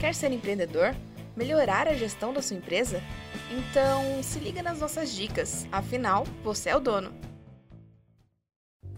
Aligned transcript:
Quer 0.00 0.14
ser 0.14 0.30
empreendedor? 0.30 0.94
Melhorar 1.36 1.88
a 1.88 1.94
gestão 1.94 2.32
da 2.32 2.40
sua 2.40 2.56
empresa? 2.56 3.02
Então 3.50 4.22
se 4.22 4.38
liga 4.38 4.62
nas 4.62 4.78
nossas 4.78 5.12
dicas, 5.12 5.66
afinal, 5.72 6.24
você 6.44 6.70
é 6.70 6.76
o 6.76 6.80
dono. 6.80 7.12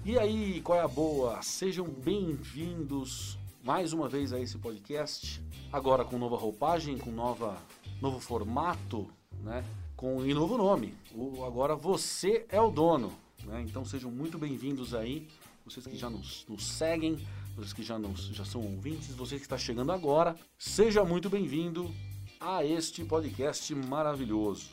E 0.05 0.19
aí, 0.19 0.61
qual 0.61 0.79
é 0.79 0.83
a 0.83 0.89
boa? 0.89 1.41
Sejam 1.41 1.87
bem-vindos 1.87 3.39
mais 3.65 3.95
uma 3.95 4.11
vez 4.11 4.31
a 4.35 4.41
esse 4.41 4.59
podcast, 4.59 5.43
agora 5.73 6.05
com 6.05 6.19
nova 6.19 6.37
roupagem, 6.37 6.99
com 6.99 7.11
nova, 7.11 7.57
novo 8.01 8.21
formato, 8.21 9.09
né? 9.43 9.65
Com 9.97 10.27
e 10.27 10.35
novo 10.35 10.59
nome. 10.59 10.95
O, 11.15 11.45
agora 11.45 11.75
você 11.75 12.45
é 12.51 12.61
o 12.61 12.71
dono, 12.71 13.11
né? 13.45 13.63
Então 13.63 13.87
sejam 13.87 14.11
muito 14.11 14.37
bem-vindos 14.37 14.95
aí, 14.95 15.27
vocês 15.65 15.87
que 15.87 15.97
já 15.97 16.11
nos, 16.11 16.45
nos 16.47 16.67
seguem, 16.67 17.19
vocês 17.55 17.73
que 17.73 17.83
já, 17.83 17.99
nos, 17.99 18.27
já 18.27 18.45
são 18.45 18.63
ouvintes, 18.63 19.15
você 19.15 19.37
que 19.37 19.43
está 19.43 19.59
chegando 19.59 19.93
agora, 19.93 20.37
seja 20.59 21.05
muito 21.05 21.29
bem-vindo 21.29 21.93
a 22.39 22.65
este 22.65 23.05
podcast 23.05 23.75
maravilhoso. 23.75 24.71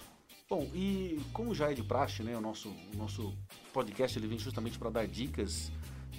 Bom, 0.50 0.70
e 0.74 1.20
como 1.34 1.54
já 1.54 1.72
é 1.72 1.74
de 1.74 1.84
praxe, 1.84 2.24
né, 2.24 2.38
o 2.38 2.42
nosso, 2.42 2.70
o 2.70 2.98
nosso 2.98 3.34
podcast 3.74 4.18
ele 4.18 4.28
vem 4.28 4.40
justamente 4.40 4.80
para 4.80 4.90
dar 4.90 5.08
dicas 5.08 5.72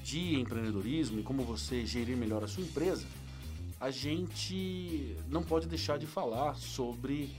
de 0.03 0.39
empreendedorismo 0.39 1.21
e 1.21 1.23
como 1.23 1.43
você 1.43 1.87
gerir 1.87 2.17
melhor 2.17 2.45
a 2.45 2.49
sua 2.49 2.63
empresa, 2.63 3.07
a 3.81 3.91
gente 3.91 5.17
não 5.29 5.43
pode 5.43 5.67
deixar 5.67 5.99
de 5.99 6.07
falar 6.07 6.55
sobre 6.57 7.31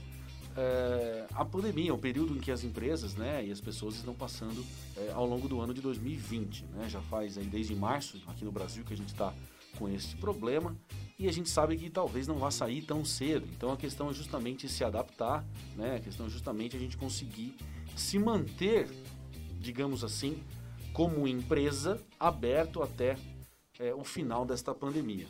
é, 0.56 1.19
a 1.34 1.44
pandemia, 1.44 1.94
o 1.94 1.98
período 1.98 2.36
em 2.36 2.40
que 2.40 2.50
as 2.50 2.64
empresas 2.64 3.14
né, 3.14 3.44
e 3.44 3.50
as 3.50 3.60
pessoas 3.60 3.96
estão 3.96 4.14
passando 4.14 4.64
é, 4.96 5.12
ao 5.12 5.26
longo 5.26 5.48
do 5.48 5.60
ano 5.60 5.72
de 5.72 5.80
2020. 5.80 6.64
Né? 6.66 6.88
Já 6.88 7.00
faz 7.02 7.38
aí 7.38 7.46
desde 7.46 7.74
março, 7.74 8.20
aqui 8.26 8.44
no 8.44 8.52
Brasil, 8.52 8.84
que 8.84 8.92
a 8.92 8.96
gente 8.96 9.12
está 9.12 9.32
com 9.78 9.88
esse 9.88 10.16
problema 10.16 10.76
e 11.18 11.28
a 11.28 11.32
gente 11.32 11.48
sabe 11.48 11.76
que 11.76 11.88
talvez 11.88 12.26
não 12.26 12.36
vá 12.36 12.50
sair 12.50 12.82
tão 12.82 13.04
cedo. 13.04 13.46
Então 13.56 13.72
a 13.72 13.76
questão 13.76 14.10
é 14.10 14.12
justamente 14.12 14.68
se 14.68 14.82
adaptar, 14.82 15.44
né? 15.76 15.96
a 15.96 16.00
questão 16.00 16.26
é 16.26 16.28
justamente 16.28 16.76
a 16.76 16.80
gente 16.80 16.96
conseguir 16.96 17.54
se 17.96 18.18
manter, 18.18 18.88
digamos 19.58 20.02
assim, 20.02 20.42
como 20.92 21.28
empresa 21.28 22.02
aberto 22.18 22.82
até 22.82 23.16
é, 23.78 23.94
o 23.94 24.02
final 24.02 24.44
desta 24.44 24.74
pandemia 24.74 25.26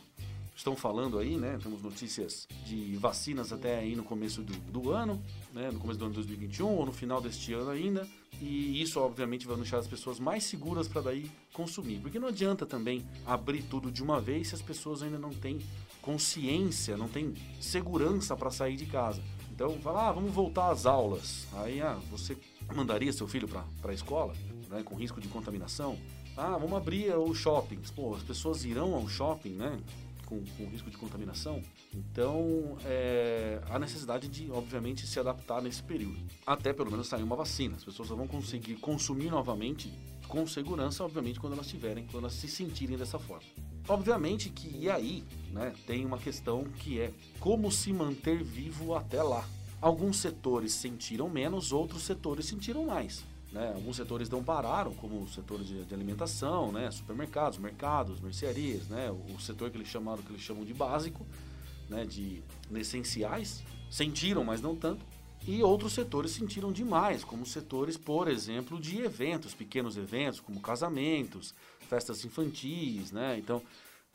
estão 0.55 0.75
falando 0.75 1.17
aí, 1.17 1.37
né? 1.37 1.57
Temos 1.61 1.81
notícias 1.81 2.47
de 2.65 2.95
vacinas 2.97 3.51
até 3.51 3.79
aí 3.79 3.95
no 3.95 4.03
começo 4.03 4.41
do, 4.41 4.53
do 4.53 4.91
ano, 4.91 5.21
né? 5.53 5.71
No 5.71 5.79
começo 5.79 5.99
do 5.99 6.05
ano 6.05 6.13
de 6.13 6.19
2021 6.19 6.67
ou 6.67 6.85
no 6.85 6.91
final 6.91 7.21
deste 7.21 7.53
ano 7.53 7.69
ainda. 7.69 8.07
E 8.39 8.81
isso, 8.81 8.99
obviamente, 8.99 9.45
vai 9.45 9.55
deixar 9.55 9.77
as 9.77 9.87
pessoas 9.87 10.19
mais 10.19 10.43
seguras 10.43 10.87
para 10.87 11.01
daí 11.01 11.29
consumir. 11.53 11.99
Porque 11.99 12.19
não 12.19 12.27
adianta 12.27 12.65
também 12.65 13.05
abrir 13.25 13.63
tudo 13.63 13.91
de 13.91 14.01
uma 14.01 14.19
vez 14.19 14.49
se 14.49 14.55
as 14.55 14.61
pessoas 14.61 15.03
ainda 15.03 15.19
não 15.19 15.29
têm 15.29 15.59
consciência, 16.01 16.97
não 16.97 17.07
têm 17.07 17.33
segurança 17.59 18.35
para 18.35 18.49
sair 18.49 18.75
de 18.75 18.85
casa. 18.85 19.21
Então, 19.53 19.79
falar, 19.79 20.09
ah, 20.09 20.11
vamos 20.11 20.31
voltar 20.31 20.71
às 20.71 20.85
aulas. 20.85 21.47
Aí, 21.53 21.81
ah, 21.81 21.99
você 22.09 22.35
mandaria 22.73 23.13
seu 23.13 23.27
filho 23.27 23.47
para 23.47 23.63
a 23.83 23.93
escola, 23.93 24.33
né, 24.69 24.81
com 24.83 24.95
risco 24.95 25.21
de 25.21 25.27
contaminação? 25.27 25.97
Ah, 26.35 26.57
vamos 26.57 26.73
abrir 26.73 27.15
os 27.15 27.37
shoppings. 27.37 27.91
Pô, 27.91 28.15
as 28.15 28.23
pessoas 28.23 28.63
irão 28.63 28.95
ao 28.95 29.07
shopping, 29.07 29.51
né? 29.51 29.79
Com, 30.31 30.41
com 30.57 30.69
risco 30.69 30.89
de 30.89 30.97
contaminação. 30.97 31.61
Então, 31.93 32.77
é, 32.85 33.61
há 33.69 33.77
necessidade 33.77 34.29
de, 34.29 34.49
obviamente, 34.49 35.05
se 35.05 35.19
adaptar 35.19 35.61
nesse 35.61 35.83
período. 35.83 36.17
Até 36.47 36.71
pelo 36.71 36.89
menos 36.89 37.07
sair 37.07 37.23
uma 37.23 37.35
vacina. 37.35 37.75
As 37.75 37.83
pessoas 37.83 38.07
só 38.07 38.15
vão 38.15 38.27
conseguir 38.27 38.75
consumir 38.75 39.29
novamente 39.29 39.91
com 40.29 40.47
segurança, 40.47 41.03
obviamente, 41.03 41.37
quando 41.37 41.53
elas 41.53 41.67
tiverem, 41.67 42.05
quando 42.05 42.23
elas 42.23 42.33
se 42.33 42.47
sentirem 42.47 42.97
dessa 42.97 43.19
forma. 43.19 43.43
Obviamente 43.89 44.49
que 44.49 44.69
e 44.77 44.89
aí, 44.89 45.25
né, 45.51 45.73
tem 45.85 46.05
uma 46.05 46.17
questão 46.17 46.63
que 46.63 47.01
é 47.01 47.11
como 47.39 47.69
se 47.69 47.91
manter 47.91 48.41
vivo 48.41 48.95
até 48.95 49.21
lá. 49.21 49.45
Alguns 49.81 50.17
setores 50.17 50.71
sentiram 50.71 51.27
menos, 51.27 51.73
outros 51.73 52.03
setores 52.03 52.45
sentiram 52.45 52.85
mais. 52.85 53.25
Né? 53.51 53.73
Alguns 53.75 53.97
setores 53.97 54.29
não 54.29 54.43
pararam, 54.43 54.93
como 54.93 55.21
o 55.21 55.27
setor 55.27 55.61
de, 55.61 55.83
de, 55.83 55.93
alimentação, 55.93 56.71
né? 56.71 56.89
supermercados, 56.89 57.59
mercados, 57.59 58.19
mercearias, 58.21 58.87
né? 58.87 59.11
o, 59.11 59.39
setor 59.39 59.69
que 59.69 59.77
eles 59.77 59.89
chamaram, 59.89 60.23
que 60.23 60.31
eles 60.31 60.41
chamam 60.41 60.63
de 60.63 60.73
básico, 60.73 61.25
né? 61.89 62.05
de 62.05 62.41
essenciais, 62.73 63.61
sentiram, 63.89 64.43
mas 64.43 64.61
não 64.61 64.75
tanto. 64.75 65.05
E 65.45 65.61
outros 65.63 65.93
setores 65.93 66.31
sentiram 66.31 66.71
demais, 66.71 67.23
como 67.23 67.45
setores, 67.45 67.97
por 67.97 68.27
exemplo, 68.27 68.79
de 68.79 68.99
eventos, 69.01 69.53
pequenos 69.53 69.97
eventos, 69.97 70.39
como 70.39 70.61
casamentos, 70.61 71.53
festas 71.89 72.23
infantis, 72.23 73.11
né? 73.11 73.39
Então, 73.39 73.59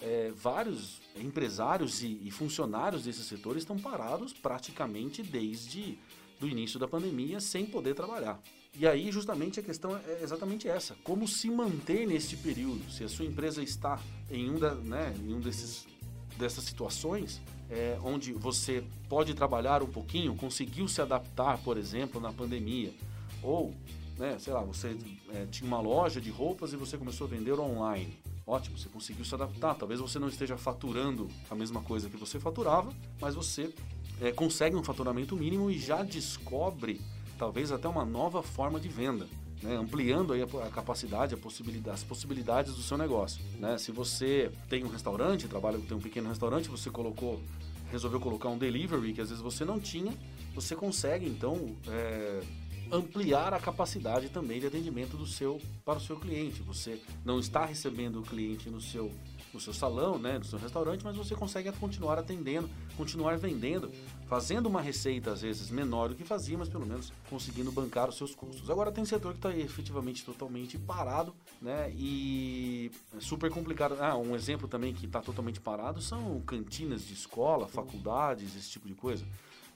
é, 0.01 0.31
vários 0.37 1.01
empresários 1.17 2.01
e, 2.01 2.21
e 2.23 2.31
funcionários 2.31 3.05
desses 3.05 3.27
setores 3.27 3.63
estão 3.63 3.77
parados 3.77 4.33
praticamente 4.33 5.21
desde 5.21 5.99
do 6.39 6.47
início 6.47 6.79
da 6.79 6.87
pandemia 6.87 7.41
sem 7.41 7.67
poder 7.67 7.95
trabalhar. 7.95 8.41
E 8.79 8.87
aí, 8.87 9.11
justamente, 9.11 9.59
a 9.59 9.63
questão 9.63 9.97
é 9.97 10.21
exatamente 10.23 10.69
essa: 10.69 10.95
como 11.03 11.27
se 11.27 11.51
manter 11.51 12.07
neste 12.07 12.37
período? 12.37 12.91
Se 12.91 13.05
a 13.05 13.09
sua 13.09 13.25
empresa 13.25 13.63
está 13.63 13.99
em 14.31 14.51
um, 14.51 14.59
da, 14.59 14.75
né, 14.75 15.15
em 15.19 15.33
um 15.33 15.41
desses, 15.41 15.87
dessas 16.37 16.65
situações, 16.65 17.41
é, 17.71 17.99
onde 18.03 18.33
você 18.35 18.85
pode 19.09 19.33
trabalhar 19.35 19.83
um 19.83 19.87
pouquinho, 19.87 20.37
conseguiu 20.37 20.87
se 20.89 21.01
adaptar, 21.01 21.59
por 21.59 21.79
exemplo, 21.79 22.21
na 22.21 22.33
pandemia, 22.33 22.93
ou, 23.43 23.75
né, 24.19 24.39
sei 24.39 24.53
lá, 24.53 24.61
você 24.61 24.97
é, 25.33 25.47
tinha 25.47 25.67
uma 25.67 25.81
loja 25.81 26.21
de 26.21 26.31
roupas 26.31 26.73
e 26.75 26.77
você 26.77 26.99
começou 26.99 27.27
a 27.27 27.31
vender 27.31 27.59
online. 27.59 28.19
Ótimo, 28.47 28.79
você 28.79 28.89
conseguiu 28.89 29.25
se 29.25 29.35
adaptar. 29.35 29.75
Talvez 29.75 29.99
você 29.99 30.19
não 30.19 30.29
esteja 30.29 30.57
faturando 30.57 31.29
a 31.51 31.55
mesma 31.55 31.83
coisa 31.83 32.09
que 32.09 32.17
você 32.17 32.39
faturava, 32.39 32.93
mas 33.21 33.35
você 33.35 33.75
é, 34.21 34.31
consegue 34.31 34.77
um 34.77 34.85
faturamento 34.85 35.35
mínimo 35.35 35.71
e 35.71 35.79
já 35.79 36.03
descobre 36.03 37.01
talvez 37.39 37.73
até 37.73 37.89
uma 37.89 38.05
nova 38.05 38.43
forma 38.43 38.81
de 38.81 38.89
venda. 38.89 39.27
Né, 39.63 39.75
ampliando 39.75 40.35
aí 40.35 40.43
a, 40.43 40.71
capacidade, 40.71 41.33
a 41.33 41.37
possibilidade, 41.39 41.95
as 41.95 42.05
possibilidades 42.05 42.75
do 42.75 42.83
seu 42.83 42.99
negócio. 42.99 43.43
Né? 43.59 43.79
Se 43.79 43.91
você 43.91 44.53
tem 44.69 44.85
um 44.85 44.89
restaurante, 44.89 45.49
trabalha 45.49 45.79
tem 45.79 45.97
um 45.97 46.01
pequeno 46.01 46.29
restaurante, 46.29 46.69
você 46.69 46.91
colocou, 46.91 47.41
resolveu 47.91 48.21
colocar 48.21 48.51
um 48.51 48.59
delivery 48.59 49.15
que 49.15 49.21
às 49.23 49.31
vezes 49.31 49.43
você 49.43 49.65
não 49.65 49.81
tinha, 49.81 50.13
você 50.55 50.77
consegue 50.77 51.27
então 51.27 51.75
é, 51.89 52.43
ampliar 52.93 53.55
a 53.55 53.59
capacidade 53.59 54.29
também 54.29 54.61
de 54.61 54.67
atendimento 54.67 55.17
do 55.17 55.27
seu 55.27 55.61
para 55.85 55.99
o 55.99 56.03
seu 56.03 56.17
cliente. 56.17 56.63
Você 56.63 57.01
não 57.25 57.39
está 57.39 57.65
recebendo 57.65 58.21
o 58.21 58.23
cliente 58.23 58.69
no 58.69 58.81
seu 58.81 59.11
no 59.57 59.61
seu 59.61 59.73
salão, 59.73 60.19
né, 60.19 60.39
no 60.39 60.45
seu 60.45 60.59
restaurante, 60.59 61.03
mas 61.03 61.17
você 61.17 61.35
consegue 61.35 61.73
continuar 61.73 62.19
atendendo, 62.19 62.69
continuar 62.97 63.37
vendendo, 63.39 63.91
fazendo 64.29 64.67
uma 64.67 64.81
receita 64.81 65.33
às 65.33 65.41
vezes 65.41 65.71
menor 65.71 66.11
do 66.11 66.15
que 66.15 66.25
fazia, 66.25 66.57
mas 66.57 66.69
pelo 66.69 66.87
menos 66.87 67.13
conseguindo 67.29 67.73
bancar 67.73 68.09
os 68.09 68.17
seus 68.17 68.35
custos. 68.35 68.71
Agora 68.71 68.93
tem 68.93 69.05
setor 69.05 69.33
que 69.33 69.39
está 69.39 69.57
efetivamente 69.57 70.25
totalmente 70.25 70.79
parado, 70.79 71.35
né, 71.61 71.91
e 71.97 72.91
é 73.17 73.21
super 73.21 73.51
complicado. 73.51 73.97
Ah, 73.99 74.17
um 74.17 74.37
exemplo 74.37 74.69
também 74.69 74.93
que 74.93 75.07
está 75.07 75.21
totalmente 75.21 75.59
parado 75.59 76.01
são 76.01 76.41
cantinas 76.43 77.07
de 77.07 77.15
escola, 77.15 77.67
faculdades, 77.67 78.55
esse 78.55 78.71
tipo 78.71 78.87
de 78.87 78.95
coisa. 78.95 79.25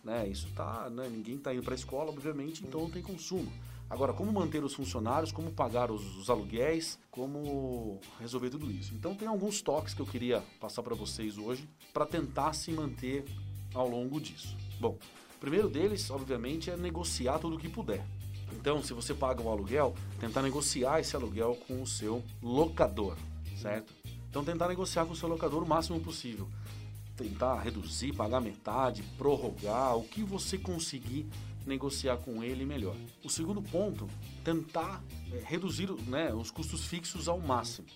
Né, 0.05 0.29
isso 0.29 0.49
tá, 0.55 0.89
né, 0.91 1.09
ninguém 1.11 1.37
está 1.37 1.53
indo 1.53 1.63
para 1.63 1.75
a 1.75 1.77
escola, 1.77 2.11
obviamente, 2.11 2.65
então 2.65 2.83
não 2.83 2.91
tem 2.91 3.03
consumo. 3.03 3.53
Agora, 3.91 4.13
como 4.13 4.33
manter 4.33 4.63
os 4.63 4.73
funcionários, 4.73 5.33
como 5.33 5.51
pagar 5.51 5.91
os, 5.91 6.17
os 6.17 6.31
aluguéis, 6.31 6.97
como 7.11 8.01
resolver 8.21 8.49
tudo 8.49 8.71
isso. 8.71 8.95
Então, 8.95 9.17
tem 9.17 9.27
alguns 9.27 9.61
toques 9.61 9.93
que 9.93 10.01
eu 10.01 10.07
queria 10.07 10.45
passar 10.61 10.85
para 10.85 10.95
vocês 10.95 11.37
hoje 11.37 11.69
para 11.93 12.07
tentar 12.07 12.53
se 12.53 12.71
manter 12.71 13.25
ao 13.75 13.89
longo 13.89 14.21
disso. 14.21 14.57
Bom, 14.79 14.97
o 15.37 15.41
primeiro 15.41 15.69
deles, 15.69 16.09
obviamente, 16.09 16.71
é 16.71 16.77
negociar 16.77 17.41
tudo 17.41 17.57
o 17.57 17.59
que 17.59 17.69
puder. 17.69 18.07
Então, 18.53 18.81
se 18.81 18.93
você 18.93 19.13
paga 19.13 19.43
um 19.43 19.51
aluguel, 19.51 19.95
tentar 20.21 20.43
negociar 20.43 21.01
esse 21.01 21.17
aluguel 21.17 21.59
com 21.67 21.83
o 21.83 21.87
seu 21.87 22.23
locador, 22.41 23.17
certo? 23.61 23.93
Então, 24.29 24.45
tentar 24.45 24.69
negociar 24.69 25.05
com 25.05 25.13
o 25.13 25.17
seu 25.17 25.29
locador 25.29 25.65
o 25.65 25.69
máximo 25.69 25.99
possível. 25.99 26.47
Tentar 27.17 27.61
reduzir, 27.61 28.13
pagar 28.13 28.41
metade, 28.41 29.03
prorrogar, 29.19 29.97
o 29.97 30.05
que 30.05 30.23
você 30.23 30.57
conseguir 30.57 31.27
negociar 31.67 32.17
com 32.19 32.43
ele 32.43 32.65
melhor. 32.65 32.97
O 33.25 33.29
segundo 33.29 33.63
ponto, 33.63 34.07
tentar 34.45 35.03
é, 35.33 35.43
reduzir 35.45 35.91
né, 36.07 36.33
os 36.33 36.51
custos 36.51 36.87
fixos 36.87 37.29
ao 37.29 37.39
máximo. 37.39 37.87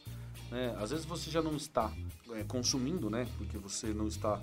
Né? 0.51 0.75
Às 0.79 0.91
vezes 0.91 1.05
você 1.05 1.31
já 1.31 1.43
não 1.43 1.57
está 1.57 1.93
é, 2.33 2.45
consumindo, 2.45 3.11
né, 3.11 3.27
porque 3.37 3.59
você 3.59 3.89
não 3.89 4.07
está 4.07 4.41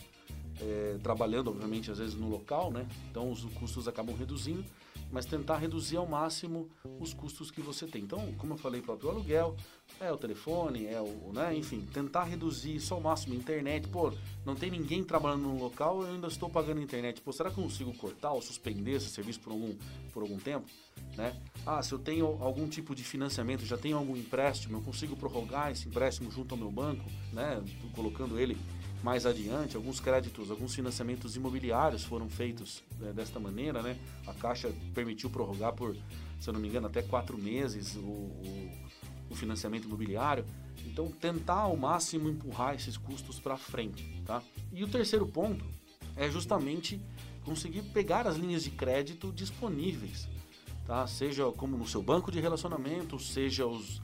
é, 0.59 0.97
trabalhando, 1.01 1.49
obviamente, 1.49 1.91
às 1.91 1.99
vezes 1.99 2.15
no 2.15 2.29
local, 2.29 2.71
né? 2.71 2.87
então 3.09 3.31
os 3.31 3.43
custos 3.45 3.87
acabam 3.87 4.15
reduzindo 4.15 4.65
mas 5.11 5.25
tentar 5.25 5.57
reduzir 5.57 5.97
ao 5.97 6.07
máximo 6.07 6.69
os 6.99 7.13
custos 7.13 7.51
que 7.51 7.61
você 7.61 7.85
tem. 7.85 8.03
Então, 8.03 8.33
como 8.37 8.53
eu 8.53 8.57
falei, 8.57 8.81
próprio 8.81 9.09
aluguel, 9.09 9.55
é 9.99 10.11
o 10.11 10.17
telefone, 10.17 10.85
é 10.85 11.01
o, 11.01 11.31
né, 11.33 11.55
enfim, 11.55 11.85
tentar 11.93 12.23
reduzir 12.23 12.75
isso 12.75 12.93
ao 12.93 13.01
máximo. 13.01 13.35
Internet, 13.35 13.87
pô, 13.87 14.13
não 14.45 14.55
tem 14.55 14.71
ninguém 14.71 15.03
trabalhando 15.03 15.43
no 15.43 15.59
local, 15.59 16.01
eu 16.01 16.13
ainda 16.13 16.27
estou 16.27 16.49
pagando 16.49 16.81
internet. 16.81 17.21
Pô, 17.21 17.31
será 17.31 17.51
que 17.51 17.59
eu 17.59 17.63
consigo 17.63 17.93
cortar 17.95 18.31
ou 18.31 18.41
suspender 18.41 18.93
esse 18.93 19.09
serviço 19.09 19.39
por 19.41 19.51
algum, 19.51 19.75
por 20.13 20.23
algum 20.23 20.37
tempo? 20.37 20.65
Né? 21.17 21.35
Ah, 21.65 21.81
se 21.81 21.93
eu 21.93 21.99
tenho 21.99 22.25
algum 22.41 22.67
tipo 22.67 22.95
de 22.95 23.03
financiamento, 23.03 23.65
já 23.65 23.77
tenho 23.77 23.97
algum 23.97 24.15
empréstimo, 24.15 24.77
eu 24.77 24.81
consigo 24.81 25.15
prorrogar 25.15 25.71
esse 25.71 25.87
empréstimo 25.87 26.31
junto 26.31 26.53
ao 26.53 26.57
meu 26.57 26.71
banco, 26.71 27.03
né, 27.33 27.61
colocando 27.93 28.39
ele 28.39 28.57
mais 29.03 29.25
adiante, 29.25 29.75
alguns 29.75 29.99
créditos, 29.99 30.51
alguns 30.51 30.75
financiamentos 30.75 31.35
imobiliários 31.35 32.03
foram 32.03 32.29
feitos 32.29 32.83
é, 33.01 33.11
desta 33.11 33.39
maneira, 33.39 33.81
né? 33.81 33.97
A 34.27 34.33
Caixa 34.33 34.71
permitiu 34.93 35.29
prorrogar 35.29 35.73
por, 35.73 35.95
se 36.39 36.49
eu 36.49 36.53
não 36.53 36.59
me 36.59 36.67
engano, 36.67 36.87
até 36.87 37.01
quatro 37.01 37.37
meses 37.37 37.95
o, 37.95 37.99
o, 37.99 38.71
o 39.29 39.35
financiamento 39.35 39.85
imobiliário. 39.85 40.45
Então, 40.85 41.09
tentar 41.09 41.61
ao 41.61 41.75
máximo 41.75 42.29
empurrar 42.29 42.75
esses 42.75 42.97
custos 42.97 43.39
para 43.39 43.57
frente, 43.57 44.21
tá? 44.25 44.41
E 44.71 44.83
o 44.83 44.87
terceiro 44.87 45.25
ponto 45.25 45.65
é 46.15 46.29
justamente 46.29 46.99
conseguir 47.43 47.81
pegar 47.81 48.27
as 48.27 48.37
linhas 48.37 48.63
de 48.63 48.69
crédito 48.69 49.31
disponíveis, 49.31 50.27
tá? 50.85 51.07
Seja 51.07 51.51
como 51.51 51.75
no 51.75 51.87
seu 51.87 52.03
banco 52.03 52.31
de 52.31 52.39
relacionamento, 52.39 53.17
seja 53.17 53.65
os, 53.65 54.01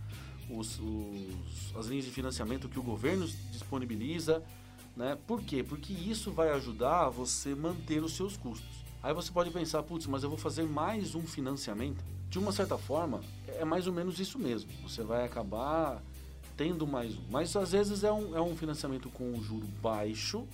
os, 0.49 0.79
os, 0.79 1.75
as 1.75 1.85
linhas 1.88 2.05
de 2.05 2.11
financiamento 2.11 2.67
que 2.67 2.79
o 2.79 2.83
governo 2.83 3.27
disponibiliza, 3.51 4.44
né? 4.97 5.17
Por 5.27 5.44
quê? 5.44 5.63
Porque 5.63 5.94
isso 5.94 6.31
vai 6.31 6.49
ajudar 6.49 7.09
você 7.09 7.53
manter 7.53 8.03
os 8.03 8.13
seus 8.13 8.35
custos. 8.35 8.83
Aí 9.01 9.13
você 9.13 9.31
pode 9.31 9.51
pensar, 9.51 9.83
putz, 9.83 10.07
mas 10.07 10.23
eu 10.23 10.29
vou 10.29 10.39
fazer 10.39 10.63
mais 10.63 11.13
um 11.13 11.21
financiamento. 11.21 12.03
De 12.27 12.39
uma 12.39 12.51
certa 12.51 12.77
forma, 12.77 13.21
é 13.47 13.63
mais 13.63 13.85
ou 13.85 13.94
menos 13.94 14.19
isso 14.19 14.39
mesmo. 14.39 14.69
Você 14.81 15.03
vai 15.03 15.23
acabar 15.23 16.01
tendo 16.57 16.88
mais 16.88 17.15
um. 17.15 17.21
Mas 17.29 17.55
às 17.55 17.71
vezes 17.71 18.03
é 18.03 18.11
um, 18.11 18.35
é 18.35 18.41
um 18.41 18.57
financiamento 18.57 19.09
com 19.11 19.31
um 19.31 19.41
juro 19.41 19.67
baixo, 19.81 20.47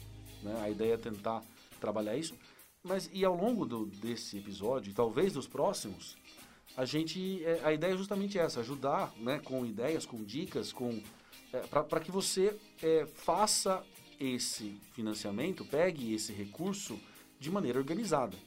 né? 0.43 0.61
A 0.61 0.69
ideia 0.69 0.95
é 0.95 0.97
tentar 0.97 1.41
trabalhar 1.79 2.15
isso. 2.17 2.35
Mas 2.83 3.09
e 3.13 3.23
ao 3.23 3.35
longo 3.35 3.65
do, 3.65 3.85
desse 3.85 4.37
episódio, 4.37 4.91
e 4.91 4.93
talvez 4.93 5.31
dos 5.31 5.47
próximos, 5.47 6.17
a 6.75 6.83
gente 6.83 7.43
é, 7.45 7.61
a 7.63 7.71
ideia 7.71 7.93
é 7.93 7.97
justamente 7.97 8.37
essa, 8.37 8.59
ajudar, 8.59 9.13
né, 9.17 9.39
com 9.39 9.65
ideias, 9.65 10.05
com 10.05 10.21
dicas, 10.21 10.73
com 10.73 11.01
é, 11.53 11.59
para 11.59 11.99
que 12.01 12.11
você 12.11 12.59
é, 12.81 13.05
faça 13.05 13.83
esse 14.23 14.77
financiamento, 14.93 15.65
pegue 15.65 16.13
esse 16.13 16.31
recurso 16.31 16.99
de 17.39 17.51
maneira 17.51 17.79
organizada, 17.79 18.37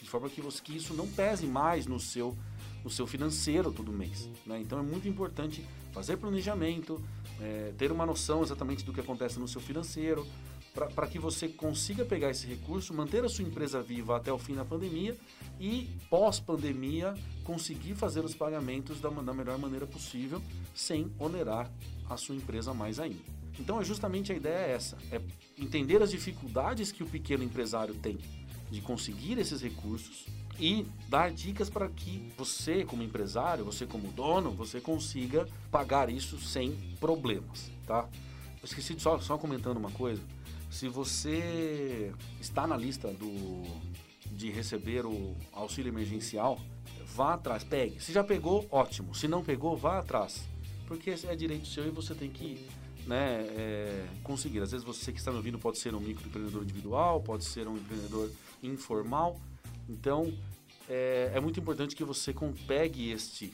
de 0.00 0.08
forma 0.08 0.28
que, 0.28 0.40
você, 0.40 0.60
que 0.62 0.76
isso 0.76 0.94
não 0.94 1.06
pese 1.06 1.46
mais 1.46 1.86
no 1.86 2.00
seu, 2.00 2.36
no 2.82 2.90
seu 2.90 3.06
financeiro 3.06 3.72
todo 3.72 3.92
mês. 3.92 4.28
Né? 4.44 4.60
Então 4.60 4.78
é 4.78 4.82
muito 4.82 5.06
importante 5.08 5.64
fazer 5.92 6.16
planejamento, 6.16 7.02
é, 7.40 7.72
ter 7.78 7.92
uma 7.92 8.04
noção 8.04 8.42
exatamente 8.42 8.84
do 8.84 8.92
que 8.92 9.00
acontece 9.00 9.38
no 9.38 9.46
seu 9.46 9.60
financeiro, 9.60 10.26
para 10.72 11.06
que 11.08 11.18
você 11.18 11.48
consiga 11.48 12.04
pegar 12.04 12.30
esse 12.30 12.46
recurso, 12.46 12.94
manter 12.94 13.24
a 13.24 13.28
sua 13.28 13.44
empresa 13.44 13.82
viva 13.82 14.16
até 14.16 14.32
o 14.32 14.38
fim 14.38 14.54
da 14.54 14.64
pandemia 14.64 15.16
e, 15.58 15.90
pós-pandemia, 16.08 17.14
conseguir 17.42 17.94
fazer 17.94 18.24
os 18.24 18.34
pagamentos 18.34 19.00
da, 19.00 19.10
da 19.10 19.34
melhor 19.34 19.58
maneira 19.58 19.86
possível, 19.86 20.40
sem 20.72 21.12
onerar 21.18 21.70
a 22.08 22.16
sua 22.16 22.36
empresa 22.36 22.72
mais 22.72 23.00
ainda. 23.00 23.39
Então 23.58 23.80
é 23.80 23.84
justamente 23.84 24.32
a 24.32 24.34
ideia 24.34 24.66
é 24.66 24.72
essa, 24.72 24.96
é 25.10 25.20
entender 25.58 26.02
as 26.02 26.10
dificuldades 26.10 26.92
que 26.92 27.02
o 27.02 27.06
pequeno 27.06 27.44
empresário 27.44 27.94
tem 27.94 28.18
de 28.70 28.80
conseguir 28.80 29.38
esses 29.38 29.60
recursos 29.60 30.26
e 30.58 30.86
dar 31.08 31.30
dicas 31.30 31.68
para 31.68 31.88
que 31.88 32.30
você, 32.36 32.84
como 32.84 33.02
empresário, 33.02 33.64
você 33.64 33.86
como 33.86 34.08
dono, 34.12 34.50
você 34.50 34.80
consiga 34.80 35.48
pagar 35.70 36.10
isso 36.10 36.38
sem 36.38 36.72
problemas, 37.00 37.70
tá? 37.86 38.08
Eu 38.62 38.64
esqueci 38.64 38.94
de 38.94 39.02
só, 39.02 39.18
só 39.18 39.38
comentando 39.38 39.78
uma 39.78 39.90
coisa. 39.90 40.22
Se 40.70 40.86
você 40.86 42.12
está 42.40 42.66
na 42.66 42.76
lista 42.76 43.08
do, 43.08 43.64
de 44.30 44.50
receber 44.50 45.06
o 45.06 45.34
auxílio 45.50 45.90
emergencial, 45.90 46.60
vá 47.06 47.34
atrás, 47.34 47.64
pegue. 47.64 48.00
Se 48.00 48.12
já 48.12 48.22
pegou, 48.22 48.66
ótimo. 48.70 49.14
Se 49.14 49.26
não 49.26 49.42
pegou, 49.42 49.76
vá 49.76 49.98
atrás. 49.98 50.44
Porque 50.86 51.10
é 51.10 51.34
direito 51.34 51.66
seu 51.66 51.86
e 51.86 51.90
você 51.90 52.14
tem 52.14 52.30
que 52.30 52.66
né, 53.06 53.42
é, 53.56 54.06
conseguir. 54.22 54.60
Às 54.60 54.72
vezes 54.72 54.84
você 54.84 55.12
que 55.12 55.18
está 55.18 55.30
me 55.30 55.36
ouvindo 55.36 55.58
pode 55.58 55.78
ser 55.78 55.94
um 55.94 56.00
microempreendedor 56.00 56.62
individual, 56.62 57.20
pode 57.20 57.44
ser 57.44 57.66
um 57.68 57.76
empreendedor 57.76 58.30
informal. 58.62 59.40
Então, 59.88 60.32
é, 60.88 61.32
é 61.34 61.40
muito 61.40 61.58
importante 61.60 61.94
que 61.94 62.04
você 62.04 62.34
pegue 62.66 63.10
este, 63.10 63.52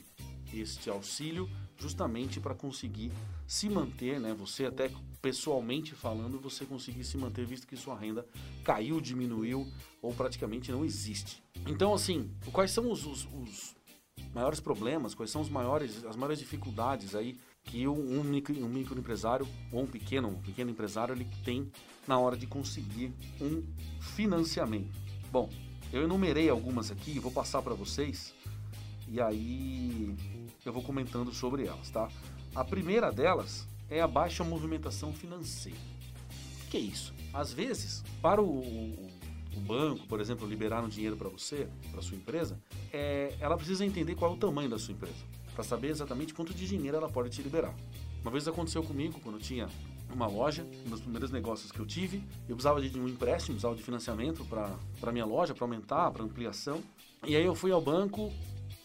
este 0.53 0.89
auxílio 0.89 1.49
justamente 1.77 2.39
para 2.39 2.55
conseguir 2.55 3.11
se 3.45 3.69
manter, 3.69 4.19
né? 4.19 4.33
Você 4.39 4.65
até 4.65 4.91
pessoalmente 5.21 5.93
falando, 5.93 6.39
você 6.39 6.65
conseguir 6.65 7.03
se 7.03 7.17
manter 7.17 7.45
visto 7.45 7.67
que 7.67 7.77
sua 7.77 7.97
renda 7.97 8.25
caiu, 8.63 8.99
diminuiu 8.99 9.67
ou 10.01 10.13
praticamente 10.13 10.71
não 10.71 10.83
existe. 10.83 11.41
Então, 11.67 11.93
assim, 11.93 12.31
quais 12.51 12.71
são 12.71 12.91
os, 12.91 13.05
os, 13.05 13.27
os 13.33 13.75
maiores 14.33 14.59
problemas, 14.59 15.13
quais 15.13 15.31
são 15.31 15.41
os 15.41 15.49
maiores, 15.49 16.03
as 16.05 16.15
maiores 16.15 16.39
dificuldades 16.39 17.13
aí 17.15 17.37
que 17.67 17.87
um, 17.87 18.23
micro, 18.23 18.57
um 18.63 18.69
microempresário 18.69 19.47
ou 19.71 19.83
um 19.83 19.85
pequeno, 19.85 20.29
um 20.29 20.41
pequeno 20.41 20.71
empresário 20.71 21.13
ele 21.13 21.27
tem 21.43 21.69
na 22.07 22.17
hora 22.17 22.35
de 22.35 22.47
conseguir 22.47 23.13
um 23.39 23.63
financiamento. 23.99 24.97
Bom, 25.31 25.49
eu 25.91 26.03
enumerei 26.03 26.49
algumas 26.49 26.89
aqui, 26.89 27.19
vou 27.19 27.31
passar 27.31 27.61
para 27.61 27.73
vocês 27.73 28.33
e 29.07 29.21
aí 29.21 30.15
eu 30.65 30.73
vou 30.73 30.81
comentando 30.81 31.33
sobre 31.33 31.67
elas, 31.67 31.89
tá? 31.89 32.09
A 32.55 32.63
primeira 32.63 33.11
delas 33.11 33.67
é 33.89 34.01
a 34.01 34.07
baixa 34.07 34.43
movimentação 34.43 35.13
financeira. 35.13 35.77
O 36.65 36.69
que 36.69 36.77
é 36.77 36.81
isso? 36.81 37.13
Às 37.33 37.53
vezes, 37.53 38.03
para 38.21 38.41
o, 38.41 38.59
o, 38.59 39.09
o 39.55 39.59
banco, 39.59 40.07
por 40.07 40.19
exemplo, 40.19 40.47
liberar 40.47 40.83
um 40.83 40.89
dinheiro 40.89 41.15
para 41.15 41.29
você, 41.29 41.67
para 41.91 42.01
sua 42.01 42.17
empresa, 42.17 42.59
é, 42.91 43.35
ela 43.39 43.55
precisa 43.55 43.85
entender 43.85 44.15
qual 44.15 44.31
é 44.31 44.33
o 44.35 44.37
tamanho 44.37 44.69
da 44.69 44.79
sua 44.79 44.93
empresa 44.93 45.36
para 45.57 45.63
saber 45.63 45.89
exatamente 45.89 46.35
quanto 46.35 46.53
de 46.53 46.67
dinheiro 46.67 46.97
ela 46.97 47.09
pode 47.09 47.31
te 47.31 47.41
liberar. 47.41 47.73
Uma 48.21 48.29
vez 48.29 48.47
aconteceu 48.47 48.83
comigo, 48.83 49.19
quando 49.23 49.37
eu 49.37 49.41
tinha 49.41 49.67
uma 50.13 50.27
loja, 50.27 50.63
um 50.85 50.89
dos 50.91 51.01
primeiros 51.01 51.31
negócios 51.31 51.71
que 51.71 51.79
eu 51.79 51.85
tive, 51.85 52.17
eu 52.47 52.55
precisava 52.55 52.79
de 52.79 52.99
um 52.99 53.07
empréstimo, 53.07 53.55
precisava 53.55 53.75
de 53.75 53.81
financiamento 53.81 54.45
para 54.45 55.11
minha 55.11 55.25
loja, 55.25 55.55
para 55.55 55.63
aumentar, 55.63 56.11
para 56.11 56.23
ampliação. 56.23 56.83
E 57.25 57.35
aí 57.35 57.43
eu 57.43 57.55
fui 57.55 57.71
ao 57.71 57.81
banco, 57.81 58.31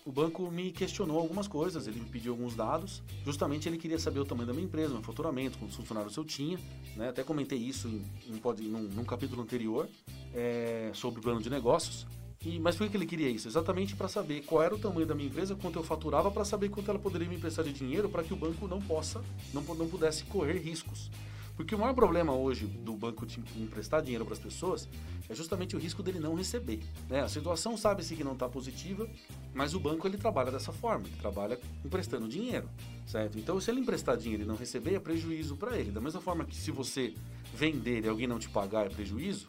o 0.06 0.10
banco 0.10 0.50
me 0.50 0.72
questionou 0.72 1.18
algumas 1.18 1.46
coisas, 1.46 1.86
ele 1.86 2.00
me 2.00 2.08
pediu 2.08 2.32
alguns 2.32 2.54
dados. 2.54 3.02
Justamente 3.22 3.68
ele 3.68 3.76
queria 3.76 3.98
saber 3.98 4.20
o 4.20 4.24
tamanho 4.24 4.46
da 4.46 4.54
minha 4.54 4.64
empresa, 4.64 4.94
meu 4.94 5.02
faturamento, 5.02 5.58
quantos 5.58 5.76
funcionários 5.76 6.16
eu 6.16 6.24
tinha. 6.24 6.58
Né? 6.96 7.10
Até 7.10 7.22
comentei 7.22 7.58
isso 7.58 7.86
em, 7.86 8.02
em, 8.34 8.68
num, 8.68 8.82
num 8.84 9.04
capítulo 9.04 9.42
anterior 9.42 9.86
é, 10.32 10.90
sobre 10.94 11.20
o 11.20 11.22
plano 11.22 11.42
de 11.42 11.50
negócios. 11.50 12.06
E, 12.44 12.58
mas 12.58 12.76
por 12.76 12.88
que 12.88 12.96
ele 12.96 13.06
queria 13.06 13.28
isso? 13.28 13.46
Exatamente 13.46 13.94
para 13.94 14.08
saber 14.08 14.42
qual 14.42 14.62
era 14.62 14.74
o 14.74 14.78
tamanho 14.78 15.06
da 15.06 15.14
minha 15.14 15.28
empresa, 15.28 15.54
quanto 15.54 15.78
eu 15.78 15.84
faturava, 15.84 16.30
para 16.30 16.44
saber 16.44 16.68
quanto 16.68 16.90
ela 16.90 16.98
poderia 16.98 17.28
me 17.28 17.36
emprestar 17.36 17.64
de 17.64 17.72
dinheiro 17.72 18.08
para 18.08 18.24
que 18.24 18.32
o 18.32 18.36
banco 18.36 18.66
não 18.66 18.80
possa, 18.80 19.22
não, 19.52 19.62
não 19.62 19.88
pudesse 19.88 20.24
correr 20.24 20.58
riscos. 20.58 21.10
Porque 21.56 21.74
o 21.74 21.78
maior 21.78 21.94
problema 21.94 22.34
hoje 22.34 22.66
do 22.66 22.94
banco 22.94 23.26
te 23.26 23.40
emprestar 23.56 24.02
dinheiro 24.02 24.24
para 24.24 24.34
as 24.34 24.40
pessoas 24.40 24.88
é 25.28 25.34
justamente 25.34 25.76
o 25.76 25.78
risco 25.78 26.02
dele 26.02 26.18
não 26.18 26.34
receber. 26.34 26.80
Né? 27.08 27.20
A 27.20 27.28
situação 27.28 27.76
sabe-se 27.76 28.16
que 28.16 28.24
não 28.24 28.32
está 28.32 28.48
positiva, 28.48 29.08
mas 29.52 29.74
o 29.74 29.80
banco 29.80 30.06
ele 30.06 30.16
trabalha 30.16 30.50
dessa 30.50 30.72
forma, 30.72 31.06
ele 31.06 31.16
trabalha 31.16 31.60
emprestando 31.84 32.26
dinheiro, 32.26 32.68
certo? 33.06 33.38
Então 33.38 33.60
se 33.60 33.70
ele 33.70 33.80
emprestar 33.80 34.16
dinheiro 34.16 34.42
e 34.44 34.46
não 34.46 34.56
receber, 34.56 34.94
é 34.94 35.00
prejuízo 35.00 35.56
para 35.56 35.78
ele. 35.78 35.90
Da 35.90 36.00
mesma 36.00 36.20
forma 36.20 36.44
que 36.44 36.56
se 36.56 36.70
você 36.70 37.14
vender 37.54 38.04
e 38.04 38.08
alguém 38.08 38.26
não 38.26 38.38
te 38.38 38.48
pagar, 38.48 38.86
é 38.86 38.88
prejuízo, 38.88 39.46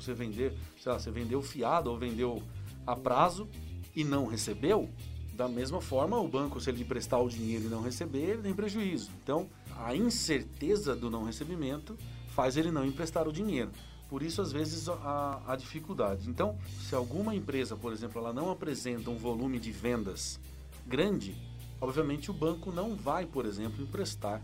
você 0.00 0.14
vender, 0.14 0.52
sei 0.80 0.92
lá, 0.92 0.98
você 0.98 1.10
vendeu 1.10 1.42
fiado 1.42 1.90
ou 1.90 1.98
vendeu 1.98 2.42
a 2.86 2.96
prazo 2.96 3.48
e 3.94 4.04
não 4.04 4.26
recebeu, 4.26 4.88
da 5.34 5.48
mesma 5.48 5.80
forma, 5.80 6.18
o 6.18 6.28
banco, 6.28 6.60
se 6.60 6.68
ele 6.68 6.82
emprestar 6.82 7.18
o 7.18 7.28
dinheiro 7.28 7.64
e 7.64 7.68
não 7.68 7.80
receber, 7.80 8.30
ele 8.30 8.42
tem 8.42 8.54
prejuízo. 8.54 9.10
Então, 9.22 9.48
a 9.74 9.96
incerteza 9.96 10.94
do 10.94 11.08
não 11.08 11.24
recebimento 11.24 11.96
faz 12.34 12.58
ele 12.58 12.70
não 12.70 12.84
emprestar 12.84 13.26
o 13.26 13.32
dinheiro. 13.32 13.70
Por 14.06 14.22
isso, 14.22 14.42
às 14.42 14.52
vezes, 14.52 14.88
a, 14.88 15.40
a 15.46 15.56
dificuldade. 15.56 16.28
Então, 16.28 16.58
se 16.86 16.94
alguma 16.94 17.34
empresa, 17.34 17.74
por 17.74 17.92
exemplo, 17.92 18.20
ela 18.20 18.34
não 18.34 18.50
apresenta 18.50 19.08
um 19.08 19.16
volume 19.16 19.58
de 19.58 19.72
vendas 19.72 20.38
grande, 20.86 21.34
obviamente 21.80 22.30
o 22.30 22.34
banco 22.34 22.70
não 22.70 22.94
vai, 22.94 23.24
por 23.24 23.46
exemplo, 23.46 23.82
emprestar 23.82 24.42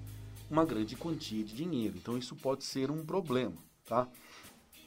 uma 0.51 0.65
grande 0.65 0.97
quantia 0.97 1.45
de 1.45 1.55
dinheiro. 1.55 1.97
Então, 1.99 2.17
isso 2.17 2.35
pode 2.37 2.65
ser 2.65 2.91
um 2.91 3.05
problema, 3.05 3.57
tá? 3.85 4.09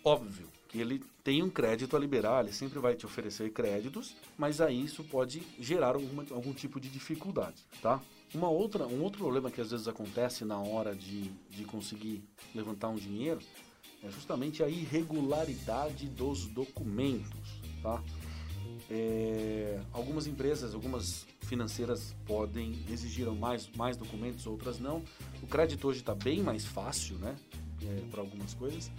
Óbvio, 0.03 0.47
que 0.69 0.79
ele 0.79 1.03
tem 1.23 1.41
um 1.41 1.49
crédito 1.49 1.97
a 1.97 1.99
liberar, 1.99 2.43
ele 2.43 2.53
sempre 2.53 2.79
vai 2.79 2.95
te 2.95 3.05
oferecer 3.05 3.51
créditos, 3.51 4.15
mas 4.37 4.61
aí 4.61 4.85
isso 4.85 5.03
pode 5.03 5.41
gerar 5.59 5.95
alguma, 5.95 6.23
algum 6.29 6.53
tipo 6.53 6.79
de 6.79 6.87
dificuldade, 6.87 7.65
tá? 7.81 7.99
Uma 8.33 8.49
outra, 8.49 8.85
um 8.85 9.01
outro 9.01 9.19
problema 9.19 9.49
que 9.49 9.59
às 9.59 9.71
vezes 9.71 9.87
acontece 9.87 10.45
na 10.45 10.59
hora 10.59 10.95
de, 10.95 11.23
de 11.49 11.65
conseguir 11.65 12.23
levantar 12.53 12.89
um 12.89 12.95
dinheiro 12.95 13.39
é 14.03 14.09
justamente 14.11 14.63
a 14.63 14.69
irregularidade 14.69 16.07
dos 16.07 16.45
documentos, 16.45 17.59
tá? 17.81 18.01
É, 18.91 19.81
algumas 19.91 20.27
empresas, 20.27 20.75
algumas 20.75 21.25
financeiras 21.41 22.15
podem 22.27 22.79
exigir 22.89 23.27
mais, 23.31 23.67
mais 23.75 23.97
documentos, 23.97 24.45
outras 24.45 24.79
não. 24.79 25.03
O 25.41 25.47
crédito 25.47 25.87
hoje 25.87 25.99
está 25.99 26.13
bem 26.13 26.43
mais 26.43 26.63
fácil, 26.63 27.17
né? 27.17 27.35
É, 27.81 28.01
para 28.11 28.21
algumas 28.21 28.53
coisas 28.53 28.91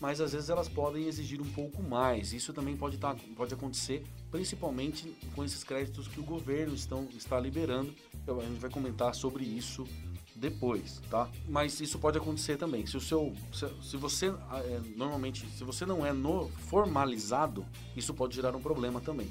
mas 0.00 0.20
às 0.20 0.32
vezes 0.32 0.48
elas 0.48 0.68
podem 0.68 1.06
exigir 1.06 1.40
um 1.40 1.50
pouco 1.50 1.82
mais. 1.82 2.32
Isso 2.32 2.52
também 2.52 2.76
pode, 2.76 2.96
tá, 2.96 3.14
pode 3.36 3.52
acontecer, 3.52 4.02
principalmente 4.30 5.14
com 5.34 5.44
esses 5.44 5.62
créditos 5.62 6.08
que 6.08 6.18
o 6.18 6.22
governo 6.22 6.74
estão, 6.74 7.06
está 7.16 7.38
liberando. 7.38 7.94
a 8.26 8.42
gente 8.42 8.58
vai 8.58 8.70
comentar 8.70 9.14
sobre 9.14 9.44
isso 9.44 9.86
depois, 10.34 11.02
tá? 11.10 11.28
Mas 11.46 11.80
isso 11.80 11.98
pode 11.98 12.16
acontecer 12.16 12.56
também. 12.56 12.86
Se 12.86 12.96
o 12.96 13.00
seu, 13.00 13.34
se, 13.52 13.68
se 13.82 13.96
você 13.98 14.28
é, 14.28 14.80
normalmente, 14.96 15.46
se 15.50 15.62
você 15.64 15.84
não 15.84 16.04
é 16.04 16.12
no, 16.12 16.48
formalizado, 16.68 17.66
isso 17.94 18.14
pode 18.14 18.36
gerar 18.36 18.56
um 18.56 18.62
problema 18.62 19.00
também. 19.00 19.28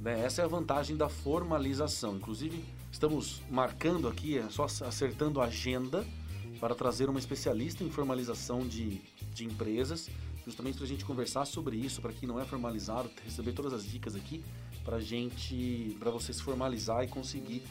Né? 0.00 0.24
Essa 0.24 0.42
é 0.42 0.44
a 0.44 0.48
vantagem 0.48 0.96
da 0.96 1.08
formalização. 1.08 2.16
Inclusive, 2.16 2.64
estamos 2.90 3.42
marcando 3.48 4.08
aqui, 4.08 4.38
é 4.38 4.48
só 4.50 4.64
acertando 4.64 5.40
a 5.40 5.44
agenda 5.44 6.04
para 6.60 6.74
trazer 6.74 7.08
uma 7.08 7.18
especialista 7.18 7.82
em 7.82 7.90
formalização 7.90 8.66
de, 8.66 9.00
de 9.32 9.44
empresas, 9.44 10.10
justamente 10.44 10.76
para 10.76 10.84
a 10.84 10.88
gente 10.88 11.04
conversar 11.04 11.46
sobre 11.46 11.76
isso, 11.76 12.02
para 12.02 12.12
quem 12.12 12.28
não 12.28 12.38
é 12.38 12.44
formalizado, 12.44 13.10
receber 13.24 13.52
todas 13.52 13.72
as 13.72 13.84
dicas 13.84 14.14
aqui, 14.14 14.44
para 14.84 15.00
gente, 15.00 15.96
para 15.98 16.10
você 16.10 16.32
se 16.32 16.42
formalizar 16.42 17.02
e 17.02 17.08
conseguir 17.08 17.62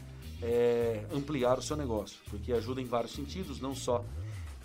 é, 0.41 1.05
ampliar 1.13 1.60
o 1.60 1.62
seu 1.62 1.77
negócio, 1.77 2.17
porque 2.29 2.51
ajuda 2.51 2.81
em 2.81 2.86
vários 2.86 3.13
sentidos, 3.13 3.60
não 3.60 3.75
só 3.75 4.03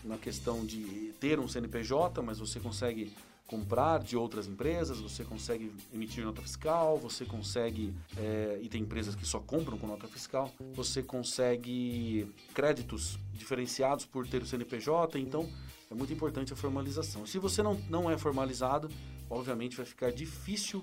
na 0.03 0.17
questão 0.17 0.65
de 0.65 1.13
ter 1.21 1.39
um 1.39 1.49
CNPJ, 1.49 2.23
mas 2.23 2.39
você 2.39 2.61
consegue 2.61 3.13
comprar 3.47 4.03
de 4.03 4.17
outras 4.17 4.47
empresas, 4.47 5.01
você 5.01 5.23
consegue 5.23 5.71
emitir 5.93 6.25
nota 6.25 6.41
fiscal, 6.41 6.99
você 6.99 7.25
consegue, 7.25 7.95
é, 8.17 8.59
e 8.63 8.69
tem 8.69 8.83
empresas 8.83 9.15
que 9.15 9.27
só 9.27 9.39
compram 9.39 9.77
com 9.77 9.87
nota 9.87 10.09
fiscal, 10.09 10.51
você 10.73 11.03
consegue 11.03 12.33
créditos 12.55 13.19
diferenciados 13.33 14.07
por 14.07 14.27
ter 14.27 14.43
o 14.43 14.47
CNPJ, 14.47 15.19
então 15.19 15.49
é 15.91 15.95
muito 15.95 16.13
importante 16.13 16.53
a 16.53 16.57
formalização. 16.57 17.27
Se 17.27 17.39
você 17.39 17.63
não, 17.63 17.75
não 17.89 18.11
é 18.11 18.17
formalizado, 18.17 18.89
obviamente 19.29 19.77
vai 19.77 19.87
ficar 19.87 20.11
difícil 20.11 20.83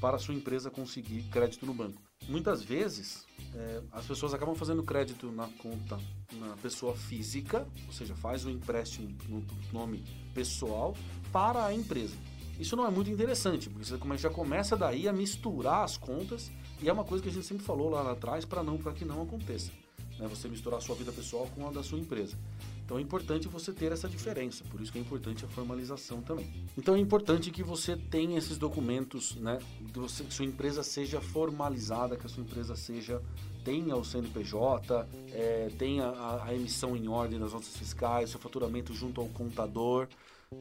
para 0.00 0.16
a 0.16 0.18
sua 0.18 0.34
empresa 0.34 0.70
conseguir 0.70 1.22
crédito 1.24 1.64
no 1.64 1.74
banco. 1.74 2.00
Muitas 2.28 2.62
vezes 2.62 3.26
é, 3.54 3.82
as 3.92 4.06
pessoas 4.06 4.34
acabam 4.34 4.54
fazendo 4.54 4.82
crédito 4.82 5.30
na 5.30 5.48
conta 5.58 5.98
na 6.32 6.56
pessoa 6.56 6.94
física, 6.94 7.66
ou 7.86 7.92
seja, 7.92 8.14
faz 8.14 8.44
o 8.44 8.48
um 8.48 8.52
empréstimo 8.52 9.08
no 9.28 9.44
nome 9.72 10.04
pessoal 10.34 10.94
para 11.32 11.64
a 11.64 11.74
empresa. 11.74 12.14
Isso 12.58 12.76
não 12.76 12.86
é 12.86 12.90
muito 12.90 13.10
interessante, 13.10 13.70
porque 13.70 13.86
você 13.86 13.98
já 14.18 14.30
começa 14.30 14.76
daí 14.76 15.08
a 15.08 15.12
misturar 15.12 15.84
as 15.84 15.96
contas 15.96 16.50
e 16.82 16.88
é 16.88 16.92
uma 16.92 17.04
coisa 17.04 17.22
que 17.22 17.30
a 17.30 17.32
gente 17.32 17.46
sempre 17.46 17.64
falou 17.64 17.88
lá 17.88 18.10
atrás 18.12 18.44
para 18.44 18.62
não 18.62 18.76
para 18.76 18.92
que 18.92 19.04
não 19.04 19.22
aconteça. 19.22 19.70
Né? 20.18 20.28
Você 20.28 20.46
misturar 20.48 20.78
a 20.78 20.82
sua 20.82 20.94
vida 20.94 21.10
pessoal 21.10 21.48
com 21.54 21.66
a 21.66 21.70
da 21.70 21.82
sua 21.82 21.98
empresa. 21.98 22.36
Então 22.84 22.98
é 22.98 23.00
importante 23.00 23.48
você 23.48 23.72
ter 23.72 23.92
essa 23.92 24.08
diferença, 24.08 24.64
por 24.64 24.80
isso 24.80 24.90
que 24.90 24.98
é 24.98 25.00
importante 25.00 25.44
a 25.44 25.48
formalização 25.48 26.20
também. 26.20 26.52
Então 26.76 26.96
é 26.96 26.98
importante 26.98 27.50
que 27.50 27.62
você 27.62 27.96
tenha 27.96 28.36
esses 28.36 28.58
documentos, 28.58 29.36
né, 29.36 29.58
que, 29.92 29.98
você, 29.98 30.24
que 30.24 30.34
sua 30.34 30.44
empresa 30.44 30.82
seja 30.82 31.20
formalizada, 31.20 32.16
que 32.16 32.26
a 32.26 32.28
sua 32.28 32.42
empresa 32.42 32.74
seja 32.74 33.22
tenha 33.64 33.94
o 33.94 34.04
CNPJ, 34.04 35.06
é, 35.32 35.70
tenha 35.78 36.06
a, 36.06 36.46
a, 36.46 36.54
emissão 36.54 36.96
em 36.96 37.08
ordem 37.08 37.38
das 37.38 37.52
notas 37.52 37.76
fiscais, 37.76 38.30
seu 38.30 38.40
faturamento 38.40 38.92
junto 38.92 39.20
ao 39.20 39.28
contador, 39.28 40.08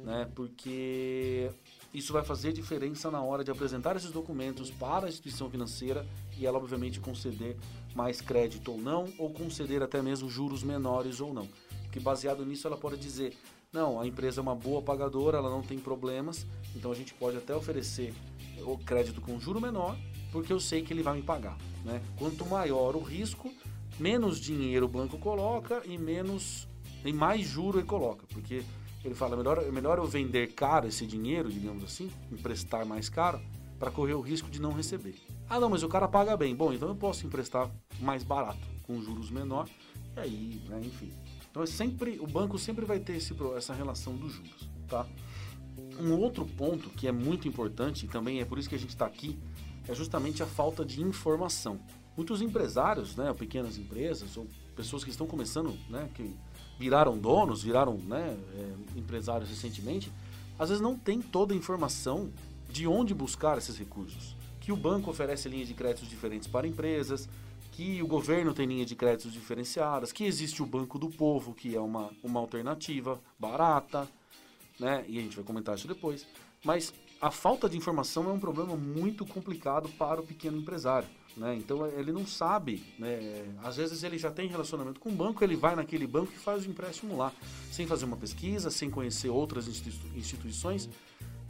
né, 0.06 0.30
porque 0.36 1.50
isso 1.94 2.14
vai 2.14 2.24
fazer 2.24 2.54
diferença 2.54 3.10
na 3.10 3.22
hora 3.22 3.44
de 3.44 3.50
apresentar 3.50 3.96
esses 3.96 4.12
documentos 4.12 4.70
para 4.70 5.08
a 5.08 5.10
instituição 5.10 5.50
financeira 5.50 6.06
e 6.38 6.46
ela 6.46 6.60
obviamente 6.60 7.00
conceder 7.00 7.58
mais 7.96 8.22
crédito 8.22 8.72
ou 8.72 8.78
não, 8.78 9.12
ou 9.18 9.34
conceder 9.34 9.82
até 9.82 10.02
mesmo 10.02 10.30
juros 10.30 10.64
menores 10.64 11.20
ou 11.20 11.34
não 11.34 11.48
que 11.92 12.00
baseado 12.00 12.46
nisso 12.46 12.68
ela 12.68 12.78
pode 12.78 12.98
dizer, 12.98 13.36
não, 13.74 14.00
a 14.00 14.08
empresa 14.08 14.40
é 14.40 14.44
uma 14.44 14.56
boa 14.56 14.82
pagadora, 14.82 15.38
ela 15.38 15.50
não 15.50 15.62
tem 15.62 15.80
problemas, 15.80 16.46
então 16.76 16.92
a 16.92 16.96
gente 16.96 17.14
pode 17.14 17.38
até 17.38 17.56
oferecer 17.56 18.14
o 18.62 18.78
crédito 18.78 19.22
com 19.22 19.40
juro 19.40 19.60
menor, 19.60 19.98
porque 20.32 20.54
eu 20.54 20.60
sei 20.60 20.84
que 20.84 20.94
ele 20.94 21.04
vai 21.04 21.16
me 21.16 21.24
pagar. 21.24 21.58
Né? 21.84 22.02
Quanto 22.18 22.46
maior 22.46 22.96
o 22.96 23.02
risco, 23.02 23.52
menos 24.00 24.40
dinheiro 24.40 24.86
o 24.86 24.90
banco 24.90 25.18
coloca 25.18 25.82
e 25.86 25.98
menos 25.98 26.68
e 27.04 27.14
mais 27.14 27.48
juro 27.48 27.80
ele 27.80 27.88
coloca, 27.88 28.26
porque 28.28 28.64
ele 29.04 29.16
fala 29.16 29.38
melhor 29.38 29.58
é 29.60 29.72
melhor 29.72 29.98
eu 29.98 30.08
vender 30.08 30.54
caro 30.54 30.88
esse 30.88 31.06
dinheiro, 31.06 31.52
digamos 31.52 31.84
assim, 31.84 32.12
emprestar 32.32 32.86
mais 32.86 33.10
caro 33.10 33.42
para 33.80 33.90
correr 33.90 34.14
o 34.14 34.22
risco 34.22 34.50
de 34.50 34.62
não 34.62 34.74
receber. 34.74 35.16
Ah, 35.50 35.60
não, 35.60 35.70
mas 35.70 35.84
o 35.84 35.88
cara 35.88 36.08
paga 36.08 36.36
bem. 36.36 36.54
Bom, 36.54 36.74
então 36.74 36.90
eu 36.90 36.96
posso 36.96 37.26
emprestar 37.26 37.72
mais 38.00 38.24
barato, 38.24 38.68
com 38.84 39.02
juros 39.02 39.32
menor, 39.32 39.70
e 40.16 40.20
aí, 40.20 40.62
né, 40.68 40.82
enfim, 40.84 41.12
então 41.50 41.64
é 41.64 41.66
sempre 41.66 42.20
o 42.20 42.28
banco 42.28 42.58
sempre 42.60 42.86
vai 42.86 43.00
ter 43.00 43.16
esse, 43.16 43.36
essa 43.56 43.74
relação 43.74 44.16
dos 44.16 44.34
juros, 44.34 44.70
tá? 44.88 45.06
Um 46.00 46.14
outro 46.14 46.46
ponto 46.46 46.90
que 46.90 47.08
é 47.08 47.12
muito 47.12 47.48
importante 47.48 48.06
e 48.06 48.10
também 48.10 48.40
é 48.40 48.46
por 48.46 48.58
isso 48.58 48.70
que 48.70 48.76
a 48.76 48.80
gente 48.80 48.92
está 48.92 49.06
aqui 49.06 49.38
é 49.88 49.96
justamente 49.96 50.44
a 50.44 50.46
falta 50.46 50.86
de 50.86 51.02
informação. 51.02 51.80
Muitos 52.16 52.42
empresários, 52.42 53.16
né, 53.16 53.34
pequenas 53.34 53.78
empresas 53.78 54.38
ou 54.38 54.48
pessoas 54.76 55.04
que 55.04 55.10
estão 55.10 55.26
começando, 55.26 55.78
né, 55.90 56.10
que 56.14 56.36
viraram 56.80 57.18
donos, 57.18 57.62
viraram 57.62 57.98
né, 57.98 58.38
é, 58.56 58.98
empresários 59.00 59.50
recentemente, 59.50 60.12
às 60.58 60.70
vezes 60.70 60.82
não 60.82 60.98
tem 60.98 61.22
toda 61.22 61.54
a 61.54 61.58
informação 61.58 62.32
de 62.70 62.88
onde 62.88 63.14
buscar 63.14 63.58
esses 63.58 63.78
recursos. 63.78 64.36
Que 64.62 64.72
o 64.72 64.78
banco 64.78 65.12
oferece 65.12 65.50
linhas 65.50 65.68
de 65.68 65.74
créditos 65.74 66.10
diferentes 66.10 66.48
para 66.48 66.66
empresas, 66.66 67.28
que 67.72 68.02
o 68.02 68.08
governo 68.08 68.54
tem 68.54 68.66
linha 68.66 68.86
de 68.86 68.96
créditos 68.96 69.34
diferenciadas, 69.34 70.12
que 70.12 70.24
existe 70.24 70.64
o 70.64 70.66
Banco 70.66 70.98
do 70.98 71.10
Povo, 71.10 71.54
que 71.54 71.76
é 71.76 71.80
uma, 71.80 72.12
uma 72.24 72.40
alternativa 72.40 73.20
barata, 73.38 74.08
né? 74.80 75.06
E 75.08 75.18
a 75.18 75.22
gente 75.22 75.36
vai 75.36 75.46
comentar 75.46 75.76
isso 75.76 75.88
depois. 75.88 76.26
Mas 76.64 76.94
a 77.22 77.32
falta 77.32 77.70
de 77.70 77.78
informação 77.78 78.30
é 78.30 78.34
um 78.34 78.40
problema 78.40 78.76
muito 78.76 79.26
complicado 79.26 79.90
para 79.98 80.22
o 80.22 80.26
pequeno 80.26 80.58
empresário. 80.58 81.08
Né? 81.38 81.56
Então 81.56 81.86
ele 81.88 82.12
não 82.12 82.26
sabe, 82.26 82.84
né? 82.98 83.46
às 83.64 83.78
vezes 83.78 84.04
ele 84.04 84.18
já 84.18 84.32
tem 84.32 84.48
relacionamento 84.48 85.00
com 85.00 85.10
o 85.10 85.14
banco, 85.14 85.44
ele 85.44 85.56
vai 85.56 85.76
naquele 85.76 86.06
banco 86.06 86.32
e 86.34 86.38
faz 86.38 86.66
o 86.66 86.70
empréstimo 86.70 87.16
lá, 87.16 87.32
sem 87.72 87.88
fazer 87.88 88.06
uma 88.06 88.18
pesquisa, 88.18 88.70
sem 88.70 88.90
conhecer 88.90 89.30
outras 89.30 89.68
instituições 90.16 90.90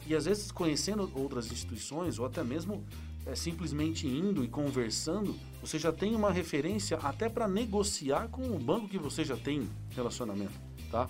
e 0.06 0.14
às 0.14 0.24
vezes 0.24 0.50
conhecendo 0.50 1.10
outras 1.14 1.50
instituições 1.50 2.18
ou 2.18 2.26
até 2.26 2.42
mesmo 2.44 2.84
é, 3.26 3.34
simplesmente 3.34 4.06
indo 4.06 4.44
e 4.44 4.48
conversando, 4.48 5.36
você 5.60 5.78
já 5.78 5.92
tem 5.92 6.14
uma 6.14 6.30
referência 6.30 6.96
até 6.98 7.28
para 7.28 7.46
negociar 7.46 8.28
com 8.28 8.42
o 8.42 8.58
banco 8.58 8.88
que 8.88 8.98
você 8.98 9.24
já 9.24 9.36
tem 9.36 9.68
relacionamento, 9.90 10.58
tá? 10.90 11.08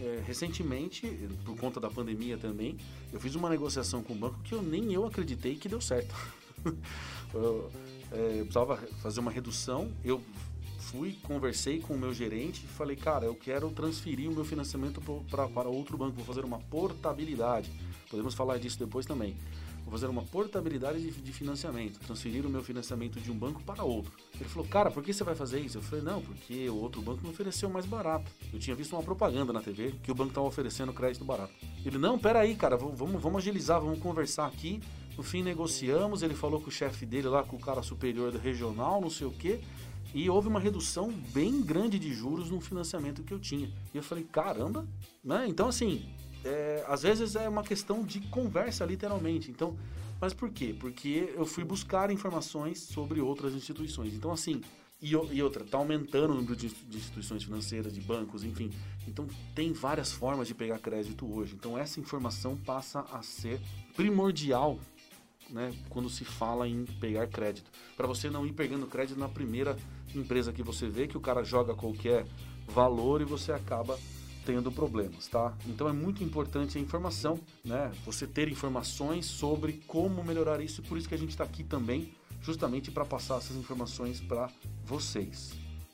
É, 0.00 0.22
recentemente, 0.26 1.06
por 1.44 1.56
conta 1.56 1.78
da 1.78 1.90
pandemia 1.90 2.38
também, 2.38 2.76
eu 3.12 3.20
fiz 3.20 3.34
uma 3.34 3.50
negociação 3.50 4.02
com 4.02 4.14
o 4.14 4.16
banco 4.16 4.40
que 4.42 4.54
eu 4.54 4.62
nem 4.62 4.92
eu 4.92 5.04
acreditei 5.04 5.56
que 5.56 5.68
deu 5.68 5.80
certo. 5.80 6.14
é, 8.12 8.40
eu 8.40 8.44
precisava 8.44 8.76
fazer 9.02 9.20
uma 9.20 9.30
redução, 9.30 9.90
eu 10.04 10.20
fui, 10.78 11.16
conversei 11.22 11.80
com 11.80 11.94
o 11.94 11.98
meu 11.98 12.12
gerente 12.12 12.64
e 12.64 12.68
falei, 12.68 12.96
cara, 12.96 13.24
eu 13.24 13.34
quero 13.34 13.70
transferir 13.70 14.28
o 14.28 14.34
meu 14.34 14.44
financiamento 14.44 15.00
para 15.30 15.68
outro 15.68 15.96
banco, 15.96 16.16
vou 16.16 16.24
fazer 16.24 16.44
uma 16.44 16.58
portabilidade. 16.58 17.70
Podemos 18.10 18.34
falar 18.34 18.58
disso 18.58 18.78
depois 18.78 19.06
também. 19.06 19.36
Vou 19.84 19.90
fazer 19.90 20.06
uma 20.06 20.22
portabilidade 20.22 21.00
de, 21.00 21.10
de, 21.10 21.32
financiamento, 21.32 21.98
transferir 22.00 22.46
o 22.46 22.48
meu 22.48 22.62
financiamento 22.62 23.20
de 23.20 23.32
um 23.32 23.36
banco 23.36 23.62
para 23.62 23.82
outro. 23.82 24.12
Ele 24.38 24.48
falou, 24.48 24.68
cara, 24.68 24.90
por 24.90 25.02
que 25.02 25.12
você 25.12 25.24
vai 25.24 25.34
fazer 25.34 25.60
isso? 25.60 25.78
Eu 25.78 25.82
falei, 25.82 26.04
não, 26.04 26.22
porque 26.22 26.68
o 26.68 26.76
outro 26.76 27.02
banco 27.02 27.22
me 27.22 27.30
ofereceu 27.30 27.68
mais 27.68 27.84
barato. 27.84 28.30
Eu 28.52 28.60
tinha 28.60 28.76
visto 28.76 28.92
uma 28.92 29.02
propaganda 29.02 29.52
na 29.52 29.60
TV 29.60 29.94
que 30.02 30.12
o 30.12 30.14
banco 30.14 30.30
estava 30.30 30.46
oferecendo 30.46 30.92
crédito 30.92 31.24
barato. 31.24 31.52
Ele, 31.84 31.98
não, 31.98 32.18
peraí, 32.18 32.54
cara, 32.54 32.76
vamos, 32.76 33.20
vamos 33.20 33.38
agilizar, 33.38 33.80
vamos 33.80 33.98
conversar 33.98 34.46
aqui. 34.46 34.80
No 35.16 35.22
fim, 35.22 35.42
negociamos. 35.42 36.22
Ele 36.22 36.34
falou 36.34 36.60
com 36.60 36.68
o 36.68 36.72
chefe 36.72 37.04
dele 37.06 37.28
lá, 37.28 37.42
com 37.42 37.56
o 37.56 37.60
cara 37.60 37.82
superior 37.82 38.32
do 38.32 38.38
regional, 38.38 39.00
não 39.00 39.10
sei 39.10 39.26
o 39.26 39.30
quê. 39.30 39.60
E 40.14 40.28
houve 40.28 40.48
uma 40.48 40.60
redução 40.60 41.10
bem 41.32 41.62
grande 41.62 41.98
de 41.98 42.12
juros 42.12 42.50
no 42.50 42.60
financiamento 42.60 43.22
que 43.22 43.32
eu 43.32 43.38
tinha. 43.38 43.70
E 43.94 43.96
eu 43.96 44.02
falei, 44.02 44.24
caramba, 44.24 44.86
né? 45.24 45.46
Então, 45.48 45.68
assim, 45.68 46.04
é, 46.44 46.84
às 46.86 47.02
vezes 47.02 47.34
é 47.34 47.48
uma 47.48 47.62
questão 47.62 48.02
de 48.04 48.20
conversa, 48.20 48.84
literalmente. 48.84 49.50
Então, 49.50 49.76
mas 50.20 50.34
por 50.34 50.50
quê? 50.50 50.74
Porque 50.78 51.32
eu 51.34 51.46
fui 51.46 51.64
buscar 51.64 52.10
informações 52.10 52.78
sobre 52.80 53.20
outras 53.20 53.54
instituições. 53.54 54.12
Então, 54.14 54.30
assim, 54.30 54.60
e, 55.02 55.42
outra, 55.42 55.64
está 55.64 55.78
aumentando 55.78 56.32
o 56.32 56.36
número 56.36 56.54
de, 56.54 56.66
instituições 56.66 57.42
financeiras, 57.42 57.92
de 57.92 58.00
bancos, 58.00 58.44
enfim. 58.44 58.70
Então, 59.08 59.26
tem 59.52 59.72
várias 59.72 60.12
formas 60.12 60.46
de 60.46 60.54
pegar 60.54 60.78
crédito 60.78 61.26
hoje. 61.26 61.56
Então, 61.56 61.76
essa 61.76 61.98
informação 61.98 62.56
passa 62.56 63.00
a 63.10 63.20
ser 63.20 63.60
primordial 63.96 64.78
né, 65.52 65.72
quando 65.90 66.08
se 66.08 66.24
fala 66.24 66.66
em 66.66 66.84
pegar 66.84 67.26
crédito. 67.28 67.70
Para 67.96 68.06
você 68.06 68.30
não 68.30 68.46
ir 68.46 68.52
pegando 68.52 68.86
crédito 68.86 69.18
na 69.18 69.28
primeira 69.28 69.76
empresa 70.14 70.52
que 70.52 70.62
você 70.62 70.88
vê, 70.88 71.06
que 71.06 71.16
o 71.16 71.20
cara 71.20 71.44
joga 71.44 71.74
qualquer 71.74 72.26
valor 72.66 73.20
e 73.20 73.24
você 73.24 73.52
acaba 73.52 73.98
tendo 74.44 74.72
problemas, 74.72 75.28
tá? 75.28 75.56
Então 75.66 75.88
é 75.88 75.92
muito 75.92 76.24
importante 76.24 76.76
a 76.76 76.80
informação, 76.80 77.38
né? 77.64 77.92
Você 78.04 78.26
ter 78.26 78.48
informações 78.48 79.26
sobre 79.26 79.74
como 79.86 80.24
melhorar 80.24 80.60
isso 80.60 80.82
por 80.82 80.98
isso 80.98 81.08
que 81.08 81.14
a 81.14 81.18
gente 81.18 81.30
está 81.30 81.44
aqui 81.44 81.62
também, 81.62 82.12
justamente 82.40 82.90
para 82.90 83.04
passar 83.04 83.36
essas 83.36 83.56
informações 83.56 84.20
para 84.20 84.50
vocês. 84.84 85.52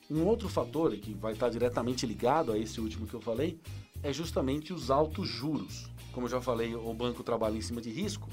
Um 0.09 0.23
outro 0.23 0.49
fator 0.49 0.91
que 0.97 1.13
vai 1.13 1.33
estar 1.33 1.49
diretamente 1.49 2.05
ligado 2.07 2.51
a 2.51 2.57
esse 2.57 2.81
último 2.81 3.05
que 3.05 3.13
eu 3.13 3.21
falei 3.21 3.59
é 4.01 4.11
justamente 4.11 4.73
os 4.73 4.89
altos 4.89 5.27
juros. 5.27 5.87
Como 6.11 6.25
eu 6.25 6.31
já 6.31 6.41
falei, 6.41 6.73
o 6.73 6.93
banco 6.93 7.21
trabalha 7.21 7.57
em 7.57 7.61
cima 7.61 7.79
de 7.79 7.91
risco, 7.91 8.27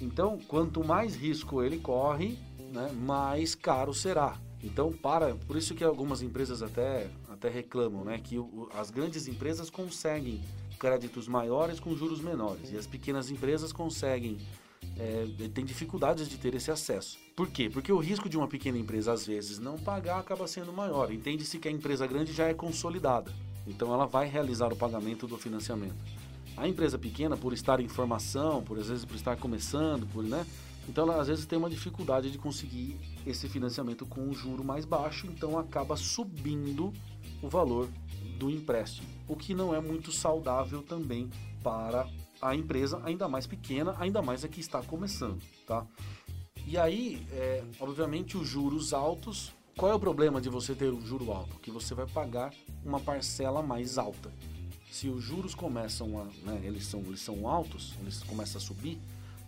então 0.00 0.38
quanto 0.48 0.84
mais 0.84 1.14
risco 1.14 1.62
ele 1.62 1.78
corre, 1.78 2.38
né, 2.72 2.90
mais 2.92 3.54
caro 3.54 3.94
será. 3.94 4.38
Então, 4.62 4.92
para, 4.92 5.34
por 5.46 5.56
isso 5.56 5.74
que 5.74 5.84
algumas 5.84 6.22
empresas 6.22 6.62
até 6.62 7.08
até 7.28 7.48
reclamam, 7.48 8.04
né, 8.04 8.18
que 8.18 8.38
o, 8.38 8.68
as 8.74 8.90
grandes 8.90 9.28
empresas 9.28 9.68
conseguem 9.68 10.40
créditos 10.78 11.28
maiores 11.28 11.78
com 11.78 11.94
juros 11.94 12.20
menores 12.20 12.70
e 12.70 12.76
as 12.76 12.86
pequenas 12.86 13.30
empresas 13.30 13.72
conseguem 13.72 14.38
é, 14.98 15.26
tem 15.52 15.64
dificuldades 15.64 16.28
de 16.28 16.38
ter 16.38 16.54
esse 16.54 16.70
acesso. 16.70 17.18
Por 17.34 17.48
quê? 17.48 17.68
Porque 17.68 17.92
o 17.92 17.98
risco 17.98 18.28
de 18.28 18.36
uma 18.36 18.48
pequena 18.48 18.78
empresa 18.78 19.12
às 19.12 19.26
vezes 19.26 19.58
não 19.58 19.78
pagar 19.78 20.18
acaba 20.18 20.46
sendo 20.46 20.72
maior. 20.72 21.12
Entende-se 21.12 21.58
que 21.58 21.68
a 21.68 21.70
empresa 21.70 22.06
grande 22.06 22.32
já 22.32 22.46
é 22.46 22.54
consolidada, 22.54 23.30
então 23.66 23.92
ela 23.92 24.06
vai 24.06 24.26
realizar 24.26 24.72
o 24.72 24.76
pagamento 24.76 25.26
do 25.26 25.36
financiamento. 25.36 25.96
A 26.56 26.66
empresa 26.66 26.98
pequena, 26.98 27.36
por 27.36 27.52
estar 27.52 27.80
em 27.80 27.88
formação, 27.88 28.62
por 28.62 28.78
às 28.78 28.88
vezes 28.88 29.04
por 29.04 29.14
estar 29.14 29.36
começando, 29.36 30.06
por 30.12 30.24
né, 30.24 30.46
então 30.88 31.04
ela 31.04 31.20
às 31.20 31.28
vezes 31.28 31.46
tem 31.46 31.58
uma 31.58 31.68
dificuldade 31.68 32.30
de 32.30 32.38
conseguir 32.38 32.96
esse 33.26 33.48
financiamento 33.48 34.06
com 34.06 34.22
um 34.22 34.32
juro 34.32 34.64
mais 34.64 34.84
baixo, 34.84 35.26
então 35.26 35.58
acaba 35.58 35.96
subindo 35.96 36.92
o 37.42 37.48
valor 37.48 37.88
do 38.38 38.50
empréstimo, 38.50 39.06
o 39.26 39.36
que 39.36 39.54
não 39.54 39.74
é 39.74 39.80
muito 39.80 40.12
saudável 40.12 40.82
também 40.82 41.30
para 41.62 42.08
a 42.40 42.54
empresa, 42.54 43.00
ainda 43.04 43.28
mais 43.28 43.46
pequena, 43.46 43.96
ainda 43.98 44.22
mais 44.22 44.44
a 44.44 44.48
que 44.48 44.60
está 44.60 44.82
começando, 44.82 45.42
tá? 45.66 45.86
E 46.66 46.76
aí, 46.76 47.24
é, 47.30 47.62
obviamente, 47.78 48.36
os 48.36 48.46
juros 48.46 48.92
altos. 48.92 49.52
Qual 49.76 49.92
é 49.92 49.94
o 49.94 50.00
problema 50.00 50.40
de 50.40 50.48
você 50.48 50.74
ter 50.74 50.92
um 50.92 51.00
juro 51.00 51.30
alto? 51.30 51.56
Que 51.60 51.70
você 51.70 51.94
vai 51.94 52.06
pagar 52.06 52.52
uma 52.84 52.98
parcela 52.98 53.62
mais 53.62 53.98
alta. 53.98 54.32
Se 54.90 55.08
os 55.08 55.22
juros 55.22 55.54
começam 55.54 56.18
a, 56.20 56.24
né, 56.48 56.60
eles 56.64 56.86
são, 56.86 57.00
eles 57.00 57.20
são 57.20 57.48
altos, 57.48 57.94
eles 58.00 58.22
começam 58.22 58.60
a 58.60 58.64
subir, 58.64 58.98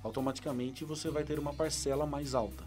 automaticamente 0.03 0.85
você 0.85 1.11
vai 1.11 1.25
ter 1.25 1.39
uma 1.39 1.55
parcela 1.55 2.07
mais 2.07 2.35
alta. 2.35 2.65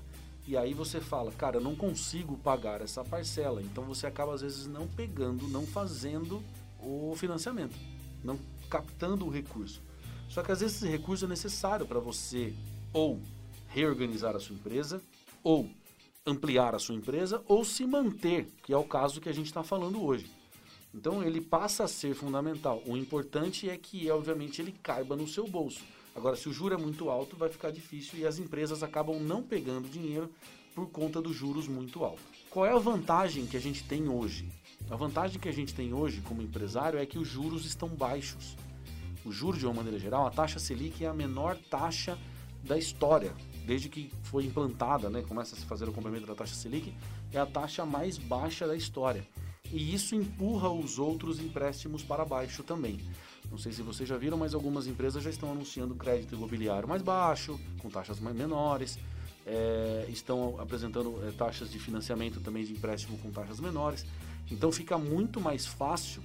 E 0.48 0.58
aí 0.58 0.74
você 0.74 1.00
fala, 1.00 1.32
cara, 1.32 1.58
eu 1.58 1.62
não 1.62 1.76
consigo 1.76 2.38
pagar 2.38 2.82
essa 2.82 3.04
parcela. 3.04 3.62
Então 3.62 3.84
você 3.84 4.08
acaba 4.08 4.34
às 4.34 4.42
vezes 4.42 4.66
não 4.68 4.88
pegando, 4.88 5.48
não 5.48 5.66
fazendo 5.66 6.44
o 6.80 7.14
financiamento, 7.16 7.76
não 8.24 8.40
captando 8.70 9.26
o 9.26 9.30
recurso. 9.30 9.82
Só 10.28 10.42
que 10.42 10.52
às 10.52 10.62
vezes 10.62 10.78
esse 10.78 10.88
recurso 10.88 11.26
é 11.26 11.28
necessário 11.28 11.86
para 11.86 12.00
você 12.00 12.54
ou 12.94 13.20
reorganizar 13.68 14.36
a 14.36 14.40
sua 14.40 14.56
empresa, 14.56 15.02
ou 15.44 15.70
ampliar 16.26 16.76
a 16.76 16.80
sua 16.80 16.96
empresa, 16.96 17.42
ou 17.48 17.64
se 17.64 17.86
manter, 17.86 18.48
que 18.64 18.74
é 18.74 18.78
o 18.78 18.84
caso 18.84 19.22
que 19.22 19.30
a 19.30 19.34
gente 19.34 19.48
está 19.48 19.64
falando 19.64 20.04
hoje. 20.04 20.30
Então 20.94 21.24
ele 21.24 21.40
passa 21.40 21.86
a 21.86 21.88
ser 21.88 22.14
fundamental. 22.14 22.82
O 22.86 22.98
importante 22.98 23.70
é 23.70 23.78
que, 23.78 24.10
obviamente, 24.12 24.62
ele 24.62 24.74
caiba 24.84 25.16
no 25.16 25.28
seu 25.28 25.48
bolso. 25.48 25.82
Agora, 26.16 26.36
se 26.36 26.50
o 26.50 26.54
juro 26.54 26.74
é 26.74 26.78
muito 26.78 27.10
alto, 27.10 27.38
vai 27.38 27.50
ficar 27.50 27.72
difícil 27.72 28.20
e 28.20 28.26
as 28.26 28.38
empresas 28.38 28.84
acabam 28.84 29.20
não 29.20 29.42
pegando 29.42 29.88
dinheiro 29.88 30.30
por 30.76 30.90
conta 30.90 31.22
dos 31.22 31.36
juros 31.36 31.68
muito 31.68 32.04
altos. 32.04 32.24
Qual 32.50 32.66
é 32.66 32.72
a 32.72 32.78
vantagem 32.78 33.46
que 33.46 33.56
a 33.56 33.62
gente 33.62 33.84
tem 33.84 34.10
hoje? 34.10 34.50
A 34.90 34.96
vantagem 34.96 35.40
que 35.40 35.48
a 35.48 35.54
gente 35.54 35.74
tem 35.74 35.94
hoje 35.94 36.22
como 36.22 36.42
empresário 36.42 37.00
é 37.00 37.06
que 37.06 37.18
os 37.18 37.28
juros 37.28 37.66
estão 37.66 37.88
baixos. 37.90 38.58
O 39.24 39.32
juro, 39.32 39.58
de 39.58 39.66
uma 39.66 39.76
maneira 39.76 40.00
geral, 40.00 40.26
a 40.26 40.32
taxa 40.32 40.60
Selic 40.60 41.04
é 41.04 41.08
a 41.08 41.14
menor 41.14 41.58
taxa 41.70 42.18
da 42.64 42.78
história. 42.78 43.34
Desde 43.66 43.88
que 43.88 44.12
foi 44.24 44.46
implantada, 44.46 45.10
né, 45.10 45.22
começa 45.22 45.56
a 45.56 45.58
se 45.58 45.66
fazer 45.66 45.88
o 45.88 45.94
complemento 45.94 46.26
da 46.26 46.36
taxa 46.36 46.56
Selic, 46.56 46.94
é 47.32 47.38
a 47.38 47.46
taxa 47.46 47.86
mais 47.86 48.18
baixa 48.18 48.68
da 48.68 48.76
história. 48.76 49.26
E 49.72 49.94
isso 49.94 50.16
empurra 50.16 50.70
os 50.70 51.00
outros 51.00 51.40
empréstimos 51.40 52.04
para 52.04 52.26
baixo 52.26 52.64
também. 52.64 53.00
Não 53.50 53.58
sei 53.58 53.72
se 53.72 53.82
vocês 53.82 54.08
já 54.08 54.18
viram, 54.18 54.38
mas 54.38 54.54
algumas 54.54 54.88
empresas 54.88 55.24
já 55.24 55.30
estão 55.30 55.52
anunciando 55.52 55.96
crédito 55.96 56.36
imobiliário 56.36 56.88
mais 56.88 57.02
baixo, 57.02 57.60
com 57.80 57.90
taxas 57.90 58.20
mais 58.20 58.36
menores. 58.36 58.98
É, 59.46 60.06
estão 60.10 60.60
apresentando 60.60 61.20
é, 61.28 61.32
taxas 61.32 61.72
de 61.72 61.80
financiamento 61.80 62.40
também 62.40 62.64
de 62.64 62.74
empréstimo 62.74 63.18
com 63.18 63.32
taxas 63.32 63.60
menores. 63.60 64.06
Então 64.50 64.72
fica 64.72 64.98
muito 64.98 65.42
mais 65.42 65.66
fácil 65.66 66.22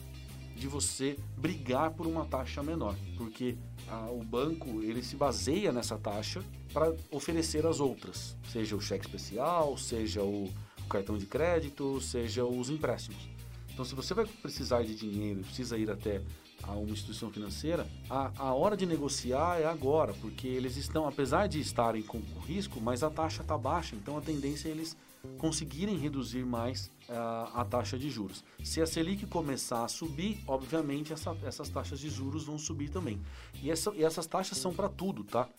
de 0.54 0.66
você 0.66 1.18
brigar 1.36 1.90
por 1.90 2.06
uma 2.06 2.24
taxa 2.24 2.62
menor, 2.62 2.96
porque 3.16 3.56
a, 3.88 4.10
o 4.10 4.22
banco 4.22 4.82
ele 4.82 5.02
se 5.02 5.14
baseia 5.14 5.70
nessa 5.70 5.98
taxa 5.98 6.42
para 6.72 6.94
oferecer 7.10 7.66
as 7.66 7.78
outras, 7.78 8.36
seja 8.50 8.74
o 8.74 8.80
cheque 8.80 9.04
especial, 9.04 9.76
seja 9.76 10.22
o, 10.22 10.44
o 10.44 10.88
cartão 10.88 11.18
de 11.18 11.26
crédito, 11.26 12.00
seja 12.00 12.44
os 12.44 12.70
empréstimos. 12.70 13.35
Então, 13.76 13.84
se 13.84 13.94
você 13.94 14.14
vai 14.14 14.24
precisar 14.24 14.82
de 14.84 14.94
dinheiro, 14.94 15.42
precisa 15.42 15.76
ir 15.76 15.90
até 15.90 16.22
a 16.62 16.72
uma 16.72 16.88
instituição 16.88 17.30
financeira, 17.30 17.86
a, 18.08 18.32
a 18.38 18.54
hora 18.54 18.74
de 18.74 18.86
negociar 18.86 19.60
é 19.60 19.66
agora, 19.66 20.14
porque 20.14 20.48
eles 20.48 20.78
estão, 20.78 21.06
apesar 21.06 21.46
de 21.46 21.60
estarem 21.60 22.02
com 22.02 22.18
risco, 22.46 22.80
mas 22.80 23.02
a 23.02 23.10
taxa 23.10 23.42
está 23.42 23.58
baixa, 23.58 23.94
então 23.94 24.16
a 24.16 24.22
tendência 24.22 24.70
é 24.70 24.70
eles 24.70 24.96
conseguirem 25.36 25.98
reduzir 25.98 26.42
mais 26.46 26.90
a, 27.06 27.60
a 27.60 27.64
taxa 27.66 27.98
de 27.98 28.08
juros. 28.08 28.42
Se 28.64 28.80
a 28.80 28.86
Selic 28.86 29.26
começar 29.26 29.84
a 29.84 29.88
subir, 29.88 30.42
obviamente 30.46 31.12
essa, 31.12 31.36
essas 31.44 31.68
taxas 31.68 32.00
de 32.00 32.08
juros 32.08 32.46
vão 32.46 32.58
subir 32.58 32.88
também. 32.88 33.20
E, 33.62 33.70
essa, 33.70 33.92
e 33.94 34.02
essas 34.02 34.26
taxas 34.26 34.56
são 34.56 34.72
para 34.72 34.88
tudo, 34.88 35.22
tá? 35.22 35.50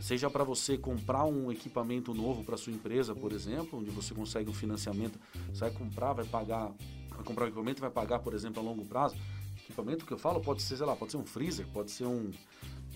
Seja 0.00 0.28
para 0.28 0.42
você 0.42 0.76
comprar 0.76 1.24
um 1.24 1.52
equipamento 1.52 2.12
novo 2.12 2.42
para 2.42 2.56
sua 2.56 2.72
empresa, 2.72 3.14
por 3.14 3.30
exemplo, 3.32 3.78
onde 3.78 3.90
você 3.90 4.12
consegue 4.12 4.50
um 4.50 4.54
financiamento, 4.54 5.20
você 5.52 5.60
vai 5.60 5.70
comprar, 5.70 6.14
vai 6.14 6.24
pagar, 6.24 6.72
vai 7.20 7.26
comprar 7.26 7.44
um 7.44 7.48
equipamento 7.48 7.80
e 7.80 7.82
vai 7.82 7.90
pagar, 7.90 8.18
por 8.18 8.34
exemplo, 8.34 8.60
a 8.60 8.64
longo 8.64 8.84
prazo 8.84 9.16
equipamento 9.70 10.04
que 10.04 10.12
eu 10.12 10.18
falo 10.18 10.40
pode 10.40 10.62
ser, 10.62 10.76
sei 10.76 10.86
lá, 10.86 10.96
pode 10.96 11.12
ser 11.12 11.18
um 11.18 11.24
freezer, 11.24 11.66
pode 11.68 11.90
ser 11.90 12.04
um, 12.04 12.30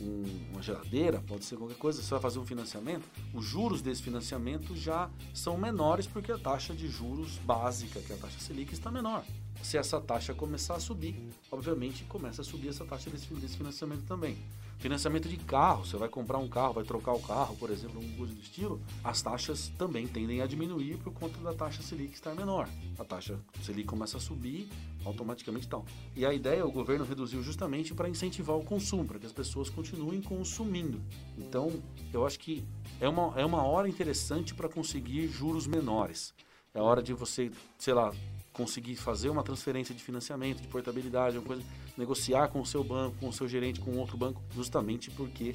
um, 0.00 0.24
uma 0.52 0.62
geladeira, 0.62 1.22
pode 1.26 1.44
ser 1.44 1.56
qualquer 1.56 1.78
coisa, 1.78 2.02
você 2.02 2.10
vai 2.10 2.20
fazer 2.20 2.38
um 2.38 2.44
financiamento, 2.44 3.08
os 3.32 3.44
juros 3.44 3.80
desse 3.80 4.02
financiamento 4.02 4.76
já 4.76 5.08
são 5.32 5.56
menores 5.56 6.06
porque 6.06 6.32
a 6.32 6.38
taxa 6.38 6.74
de 6.74 6.88
juros 6.88 7.38
básica, 7.38 8.00
que 8.00 8.12
é 8.12 8.16
a 8.16 8.18
taxa 8.18 8.38
Selic, 8.40 8.72
está 8.72 8.90
menor. 8.90 9.24
Se 9.62 9.78
essa 9.78 10.00
taxa 10.00 10.34
começar 10.34 10.74
a 10.74 10.80
subir, 10.80 11.16
obviamente 11.50 12.04
começa 12.04 12.42
a 12.42 12.44
subir 12.44 12.68
essa 12.68 12.84
taxa 12.84 13.08
desse, 13.08 13.32
desse 13.34 13.56
financiamento 13.56 14.04
também. 14.04 14.37
Financiamento 14.78 15.28
de 15.28 15.37
carro, 15.38 15.84
você 15.84 15.96
vai 15.96 16.08
comprar 16.08 16.38
um 16.38 16.48
carro, 16.48 16.74
vai 16.74 16.84
trocar 16.84 17.12
o 17.12 17.20
carro, 17.20 17.56
por 17.56 17.70
exemplo, 17.70 18.00
um 18.00 18.16
coisa 18.16 18.34
do 18.34 18.40
estilo, 18.40 18.80
as 19.02 19.22
taxas 19.22 19.68
também 19.78 20.06
tendem 20.06 20.42
a 20.42 20.46
diminuir 20.46 20.98
por 20.98 21.12
conta 21.12 21.38
da 21.38 21.54
taxa 21.54 21.82
Selic 21.82 22.12
estar 22.12 22.34
menor. 22.34 22.68
A 22.98 23.04
taxa 23.04 23.38
Selic 23.62 23.87
começa 23.87 24.18
a 24.18 24.20
subir 24.20 24.68
automaticamente 25.04 25.68
tal. 25.68 25.84
E 26.14 26.26
a 26.26 26.32
ideia, 26.32 26.66
o 26.66 26.70
governo 26.70 27.04
reduziu 27.04 27.42
justamente 27.42 27.94
para 27.94 28.08
incentivar 28.08 28.56
o 28.56 28.64
consumo, 28.64 29.04
para 29.04 29.18
que 29.18 29.26
as 29.26 29.32
pessoas 29.32 29.70
continuem 29.70 30.20
consumindo. 30.20 31.00
Então, 31.38 31.82
eu 32.12 32.26
acho 32.26 32.38
que 32.38 32.64
é 33.00 33.08
uma, 33.08 33.32
é 33.40 33.44
uma 33.44 33.62
hora 33.62 33.88
interessante 33.88 34.54
para 34.54 34.68
conseguir 34.68 35.28
juros 35.28 35.66
menores. 35.66 36.34
É 36.74 36.80
hora 36.80 37.02
de 37.02 37.12
você, 37.12 37.50
sei 37.78 37.94
lá, 37.94 38.12
conseguir 38.54 38.96
fazer 38.96 39.28
uma 39.28 39.42
transferência 39.42 39.94
de 39.94 40.02
financiamento, 40.02 40.62
de 40.62 40.68
portabilidade, 40.68 41.38
coisa, 41.40 41.62
negociar 41.98 42.48
com 42.48 42.60
o 42.60 42.66
seu 42.66 42.82
banco, 42.82 43.16
com 43.18 43.28
o 43.28 43.32
seu 43.32 43.46
gerente, 43.46 43.80
com 43.80 43.98
outro 43.98 44.16
banco, 44.16 44.40
justamente 44.54 45.10
porque 45.10 45.54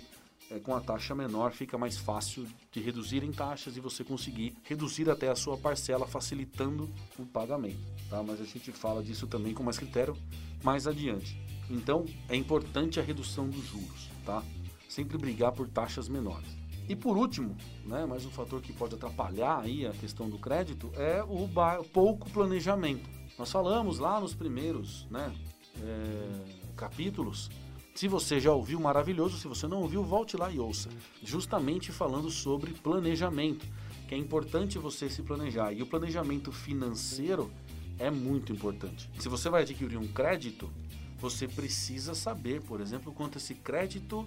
é, 0.52 0.60
com 0.60 0.76
a 0.76 0.82
taxa 0.82 1.16
menor 1.16 1.52
fica 1.54 1.78
mais 1.78 1.98
fácil 1.98 2.46
de 2.72 2.80
reduzir 2.82 3.24
em 3.24 3.32
taxas 3.32 3.78
e 3.78 3.80
você 3.80 4.04
conseguir 4.04 4.56
reduzir 4.64 5.10
até 5.10 5.30
a 5.30 5.36
sua 5.36 5.58
parcela, 5.58 6.06
facilitando 6.06 6.90
o 7.18 7.26
pagamento. 7.26 7.80
Tá? 8.10 8.22
Mas 8.22 8.42
a 8.42 8.46
gente 8.46 8.72
fala 8.72 9.02
disso 9.02 9.26
também 9.28 9.54
com 9.54 9.64
mais 9.64 9.78
critério 9.78 10.16
mais 10.62 10.86
adiante. 10.86 11.40
Então 11.70 12.06
é 12.28 12.36
importante 12.36 13.00
a 13.00 13.04
redução 13.04 13.48
dos 13.48 13.66
juros, 13.66 14.10
tá? 14.26 14.44
Sempre 14.90 15.18
brigar 15.18 15.52
por 15.52 15.70
taxas 15.70 16.10
menores. 16.10 16.59
E 16.90 16.96
por 16.96 17.16
último, 17.16 17.56
né, 17.86 18.04
mais 18.04 18.26
um 18.26 18.32
fator 18.32 18.60
que 18.64 18.74
pode 18.74 18.96
atrapalhar 18.96 19.60
aí 19.60 19.86
a 19.86 19.92
questão 19.92 20.28
do 20.28 20.40
crédito 20.40 20.92
é 20.96 21.22
o 21.22 21.48
pouco 21.94 22.28
planejamento. 22.32 23.08
Nós 23.38 23.52
falamos 23.52 24.00
lá 24.00 24.20
nos 24.20 24.34
primeiros 24.34 25.06
né, 25.12 25.32
é, 25.80 26.72
capítulos. 26.76 27.52
Se 27.94 28.08
você 28.08 28.40
já 28.40 28.52
ouviu, 28.52 28.80
maravilhoso. 28.80 29.38
Se 29.38 29.48
você 29.48 29.68
não 29.68 29.84
ouviu, 29.84 30.04
volte 30.04 30.36
lá 30.36 30.50
e 30.50 30.58
ouça. 30.58 30.90
Justamente 31.24 31.92
falando 31.92 32.32
sobre 32.32 32.74
planejamento, 32.74 33.68
que 34.08 34.16
é 34.16 34.18
importante 34.18 34.80
você 34.80 35.08
se 35.12 35.22
planejar. 35.22 35.72
E 35.72 35.84
o 35.84 35.86
planejamento 35.86 36.52
financeiro 36.52 37.52
é 38.00 38.10
muito 38.10 38.52
importante. 38.52 39.08
Se 39.20 39.30
você 39.30 39.48
vai 39.48 39.62
adquirir 39.62 39.98
um 39.98 40.08
crédito, 40.08 40.72
você 41.20 41.48
precisa 41.48 42.16
saber, 42.16 42.64
por 42.64 42.82
exemplo, 42.82 43.14
quanto 43.14 43.38
esse 43.38 43.54
crédito 43.54 44.26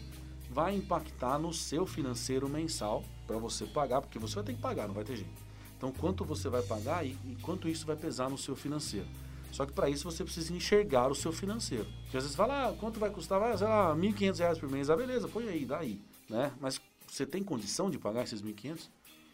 vai 0.53 0.75
impactar 0.75 1.39
no 1.39 1.53
seu 1.53 1.87
financeiro 1.87 2.49
mensal 2.49 3.03
para 3.27 3.39
você 3.39 3.65
pagar, 3.65 4.03
porque 4.03 4.19
você 4.19 4.35
vai 4.35 4.45
ter 4.45 4.55
que 4.55 4.61
pagar, 4.61 4.87
não 4.87 4.95
vai 4.95 5.05
ter 5.05 5.17
jeito. 5.17 5.43
Então, 5.77 5.91
quanto 5.91 6.25
você 6.25 6.49
vai 6.49 6.63
pagar 6.63 7.05
e, 7.05 7.17
e 7.25 7.37
quanto 7.43 7.69
isso 7.69 7.87
vai 7.87 7.97
pesar 7.97 8.29
no 8.29 8.39
seu 8.39 8.55
financeiro. 8.55 9.07
Só 9.51 9.67
que 9.67 9.73
para 9.73 9.89
isso 9.89 10.11
você 10.11 10.23
precisa 10.23 10.55
enxergar 10.55 11.11
o 11.11 11.15
seu 11.15 11.33
financeiro. 11.33 11.87
Porque 12.03 12.17
às 12.17 12.25
vezes 12.25 12.37
fala, 12.37 12.69
ah, 12.69 12.73
quanto 12.73 13.01
vai 13.01 13.11
custar? 13.11 13.41
Vai, 13.41 13.57
sei 13.57 13.67
lá, 13.67 13.93
R$ 13.93 14.01
1.500 14.01 14.61
por 14.61 14.71
mês. 14.71 14.89
Ah, 14.89 14.97
beleza, 14.97 15.29
põe 15.29 15.49
aí, 15.49 15.65
dá 15.65 15.79
aí. 15.79 16.01
Né? 16.29 16.53
Mas 16.61 16.81
você 17.07 17.27
tem 17.27 17.43
condição 17.43 17.91
de 17.91 17.99
pagar 17.99 18.25
esses 18.25 18.43
1.500? 18.43 18.89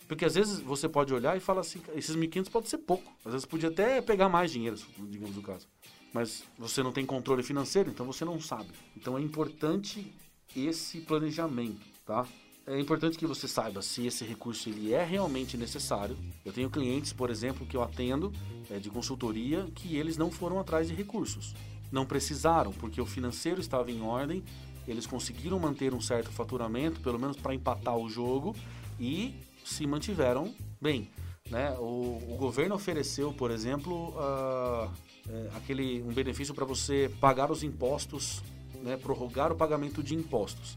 Porque 0.08 0.24
às 0.24 0.34
vezes 0.34 0.58
você 0.58 0.88
pode 0.88 1.12
olhar 1.12 1.36
e 1.36 1.40
falar 1.40 1.60
assim, 1.60 1.80
esses 1.94 2.16
1.500 2.16 2.50
pode 2.50 2.68
ser 2.68 2.78
pouco. 2.78 3.12
Às 3.24 3.32
vezes 3.32 3.46
podia 3.46 3.68
até 3.68 4.00
pegar 4.00 4.28
mais 4.28 4.50
dinheiro, 4.50 4.76
digamos 5.10 5.36
o 5.36 5.42
caso. 5.42 5.68
Mas 6.12 6.42
você 6.56 6.82
não 6.82 6.92
tem 6.92 7.04
controle 7.04 7.42
financeiro, 7.42 7.90
então 7.90 8.06
você 8.06 8.24
não 8.24 8.40
sabe. 8.40 8.70
Então 8.96 9.18
é 9.18 9.20
importante 9.20 10.12
esse 10.56 11.00
planejamento, 11.00 11.80
tá? 12.06 12.26
é 12.68 12.78
importante 12.78 13.16
que 13.16 13.26
você 13.26 13.48
saiba 13.48 13.80
se 13.80 14.06
esse 14.06 14.24
recurso 14.24 14.68
ele 14.68 14.92
é 14.92 15.02
realmente 15.02 15.56
necessário. 15.56 16.16
Eu 16.44 16.52
tenho 16.52 16.68
clientes, 16.68 17.12
por 17.14 17.30
exemplo, 17.30 17.66
que 17.66 17.76
eu 17.76 17.82
atendo 17.82 18.30
é, 18.70 18.78
de 18.78 18.90
consultoria 18.90 19.66
que 19.74 19.96
eles 19.96 20.18
não 20.18 20.30
foram 20.30 20.60
atrás 20.60 20.86
de 20.86 20.94
recursos. 20.94 21.54
Não 21.90 22.04
precisaram, 22.04 22.72
porque 22.72 23.00
o 23.00 23.06
financeiro 23.06 23.58
estava 23.58 23.90
em 23.90 24.02
ordem, 24.02 24.44
eles 24.86 25.06
conseguiram 25.06 25.58
manter 25.58 25.94
um 25.94 26.00
certo 26.00 26.30
faturamento, 26.30 27.00
pelo 27.00 27.18
menos 27.18 27.38
para 27.38 27.54
empatar 27.54 27.96
o 27.96 28.08
jogo, 28.08 28.54
e 29.00 29.34
se 29.64 29.86
mantiveram 29.86 30.52
bem. 30.78 31.08
Né? 31.50 31.70
O, 31.78 32.20
o 32.28 32.36
governo 32.38 32.74
ofereceu, 32.74 33.32
por 33.32 33.50
exemplo, 33.50 34.10
uh, 34.10 34.90
é, 35.26 35.50
aquele, 35.56 36.02
um 36.02 36.12
benefício 36.12 36.54
para 36.54 36.66
você 36.66 37.10
pagar 37.18 37.50
os 37.50 37.62
impostos, 37.62 38.42
né? 38.82 38.96
prorrogar 38.96 39.52
o 39.52 39.56
pagamento 39.56 40.02
de 40.02 40.14
impostos. 40.14 40.76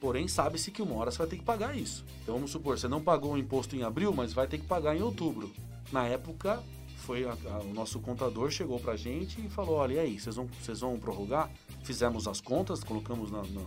Porém, 0.00 0.28
sabe-se 0.28 0.70
que 0.70 0.82
uma 0.82 0.94
hora 0.96 1.10
você 1.10 1.18
vai 1.18 1.26
ter 1.26 1.36
que 1.38 1.44
pagar 1.44 1.76
isso. 1.76 2.04
Então, 2.22 2.34
vamos 2.34 2.50
supor, 2.50 2.78
você 2.78 2.86
não 2.86 3.02
pagou 3.02 3.32
o 3.32 3.38
imposto 3.38 3.74
em 3.74 3.82
abril, 3.82 4.12
mas 4.12 4.32
vai 4.32 4.46
ter 4.46 4.58
que 4.58 4.66
pagar 4.66 4.94
em 4.94 5.02
outubro. 5.02 5.50
Na 5.90 6.06
época, 6.06 6.62
foi 6.98 7.24
a, 7.24 7.32
a, 7.32 7.58
o 7.60 7.72
nosso 7.72 7.98
contador 8.00 8.50
chegou 8.50 8.78
para 8.78 8.92
a 8.92 8.96
gente 8.96 9.40
e 9.44 9.48
falou: 9.48 9.76
olha, 9.76 9.94
e 9.94 9.98
aí, 9.98 10.20
vocês 10.20 10.36
vão, 10.36 10.46
vocês 10.60 10.80
vão 10.80 10.98
prorrogar? 10.98 11.50
Fizemos 11.82 12.28
as 12.28 12.40
contas, 12.40 12.84
colocamos 12.84 13.30
na, 13.30 13.42
na, 13.42 13.62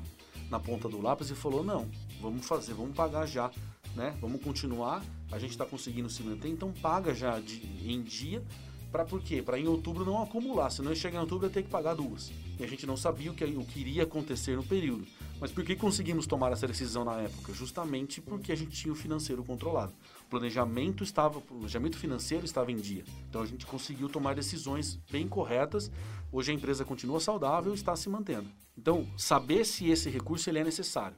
na 0.52 0.60
ponta 0.60 0.88
do 0.88 1.02
lápis 1.02 1.30
e 1.32 1.36
falou: 1.36 1.64
não, 1.64 1.90
vamos 2.22 2.46
fazer, 2.46 2.74
vamos 2.74 2.96
pagar 2.96 3.26
já, 3.26 3.50
né? 3.96 4.16
Vamos 4.22 4.42
continuar. 4.42 5.04
A 5.32 5.40
gente 5.40 5.52
está 5.52 5.66
conseguindo 5.66 6.10
se 6.10 6.22
manter, 6.22 6.50
então 6.50 6.72
paga 6.72 7.14
já 7.14 7.40
de, 7.40 7.62
em 7.92 8.02
dia 8.02 8.44
para 8.92 9.06
por 9.06 9.22
quê? 9.22 9.42
Para 9.42 9.60
em 9.60 9.68
outubro 9.68 10.04
não 10.04 10.22
acumular, 10.22 10.70
senão 10.70 10.94
chegar 10.96 11.20
em 11.20 11.22
outubro 11.22 11.48
ia 11.48 11.54
ter 11.54 11.64
que 11.64 11.70
pagar 11.70 11.94
duas. 11.94 12.32
E 12.60 12.64
a 12.64 12.68
gente 12.68 12.86
não 12.86 12.98
sabia 12.98 13.32
o 13.32 13.34
que, 13.34 13.46
o 13.46 13.64
que 13.64 13.80
iria 13.80 14.04
acontecer 14.04 14.58
no 14.58 14.64
período. 14.64 15.08
Mas 15.40 15.50
por 15.50 15.64
que 15.64 15.78
conseguimos 15.78 16.28
tomar 16.28 16.52
essa 16.52 16.68
decisão 16.68 17.06
na 17.06 17.22
época? 17.22 17.54
Justamente 17.54 18.20
porque 18.20 18.52
a 18.52 18.56
gente 18.56 18.72
tinha 18.72 18.92
o 18.92 18.96
financeiro 18.96 19.44
controlado. 19.46 19.94
O 20.26 20.30
planejamento 20.30 21.02
estava, 21.02 21.38
o 21.38 21.42
planejamento 21.42 21.98
financeiro 21.98 22.44
estava 22.44 22.70
em 22.72 22.76
dia. 22.76 23.06
Então 23.30 23.42
a 23.42 23.46
gente 23.46 23.66
conseguiu 23.66 24.10
tomar 24.10 24.36
decisões 24.36 25.00
bem 25.10 25.26
corretas. 25.26 25.90
Hoje 26.32 26.52
a 26.52 26.54
empresa 26.54 26.84
continua 26.84 27.22
saudável 27.22 27.72
e 27.72 27.76
está 27.76 27.96
se 27.96 28.10
mantendo. 28.10 28.50
Então, 28.78 29.08
saber 29.18 29.66
se 29.66 29.90
esse 29.90 30.10
recurso 30.10 30.50
ele 30.50 30.60
é 30.60 30.64
necessário. 30.64 31.16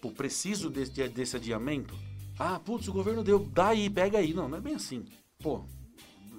Pô, 0.00 0.10
preciso 0.10 0.70
desse, 0.70 1.08
desse 1.08 1.36
adiamento? 1.36 1.94
Ah, 2.38 2.60
putz, 2.60 2.86
o 2.88 2.92
governo 2.92 3.24
deu, 3.24 3.40
dá 3.40 3.68
aí, 3.68 3.90
pega 3.90 4.18
aí. 4.18 4.32
Não, 4.32 4.48
não 4.48 4.58
é 4.58 4.60
bem 4.60 4.74
assim. 4.74 5.04
Pô, 5.42 5.64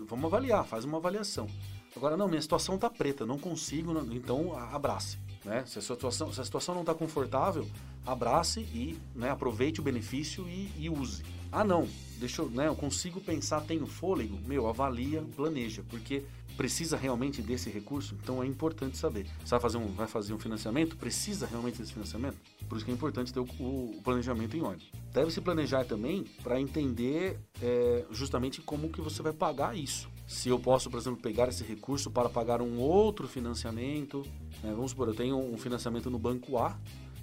vamos 0.08 0.26
avaliar, 0.26 0.66
faz 0.66 0.86
uma 0.86 0.98
avaliação. 0.98 1.48
Agora, 1.96 2.18
não, 2.18 2.28
minha 2.28 2.42
situação 2.42 2.78
tá 2.78 2.90
preta, 2.90 3.26
não 3.26 3.38
consigo, 3.38 3.94
não, 3.94 4.14
então 4.14 4.58
abrace. 4.58 5.18
Né? 5.46 5.64
Se, 5.66 5.80
a 5.80 5.82
situação, 5.82 6.34
se 6.34 6.42
a 6.42 6.44
situação 6.44 6.74
não 6.74 6.82
está 6.82 6.94
confortável, 6.94 7.68
abrace 8.06 8.62
e 8.62 8.98
né, 9.16 9.30
aproveite 9.30 9.80
o 9.80 9.84
benefício 9.84 10.48
e, 10.50 10.72
e, 10.78 10.90
use. 10.90 11.24
Ah, 11.52 11.64
não, 11.64 11.88
deixa 12.18 12.42
eu, 12.42 12.50
né, 12.50 12.68
eu 12.68 12.76
consigo 12.76 13.22
pensar, 13.22 13.62
tenho 13.62 13.86
fôlego? 13.86 14.38
Meu, 14.46 14.68
avalia, 14.68 15.24
planeja, 15.36 15.84
porque 15.90 16.24
precisa 16.58 16.98
realmente 16.98 17.42
desse 17.42 17.70
recurso, 17.70 18.16
então 18.22 18.42
é 18.42 18.48
importante 18.48 18.98
saber. 18.98 19.28
Você 19.44 19.52
vai 19.52 19.60
fazer 19.60 19.78
um, 19.78 19.88
vai 19.88 20.08
fazer 20.08 20.34
um 20.34 20.40
financiamento? 20.40 20.98
Precisa 20.98 21.46
realmente 21.46 21.78
desse 21.78 21.94
financiamento? 21.94 22.38
Por 22.68 22.76
isso 22.76 22.86
que 22.86 22.92
é 22.92 22.94
importante 22.94 23.32
ter 23.32 23.40
o, 23.40 23.44
o 23.44 24.02
planejamento 24.04 24.58
em 24.58 24.62
ordem. 24.62 24.88
Deve 25.14 25.32
se 25.32 25.40
planejar 25.40 25.86
também 25.86 26.24
para 26.44 26.60
entender 26.60 27.40
é, 27.62 28.06
justamente 28.12 28.62
como 28.62 28.90
que 28.90 29.02
você 29.02 29.22
vai 29.22 29.34
pagar 29.34 29.78
isso. 29.78 30.10
Se 30.28 30.50
eu 30.50 30.60
posso, 30.60 30.90
por 30.90 31.00
exemplo, 31.00 31.22
pegar 31.22 31.50
esse 31.50 31.64
recurso 31.64 32.10
para 32.10 32.30
pagar 32.30 32.62
um 32.62 32.80
outro 32.80 33.28
financiamento. 33.28 34.24
Né? 34.64 34.72
Vamos 34.74 34.92
supor, 34.92 35.08
eu 35.08 35.14
tenho 35.14 35.38
um 35.38 35.58
financiamento 35.58 36.10
no 36.10 36.18
banco 36.18 36.58
A, 36.58 36.78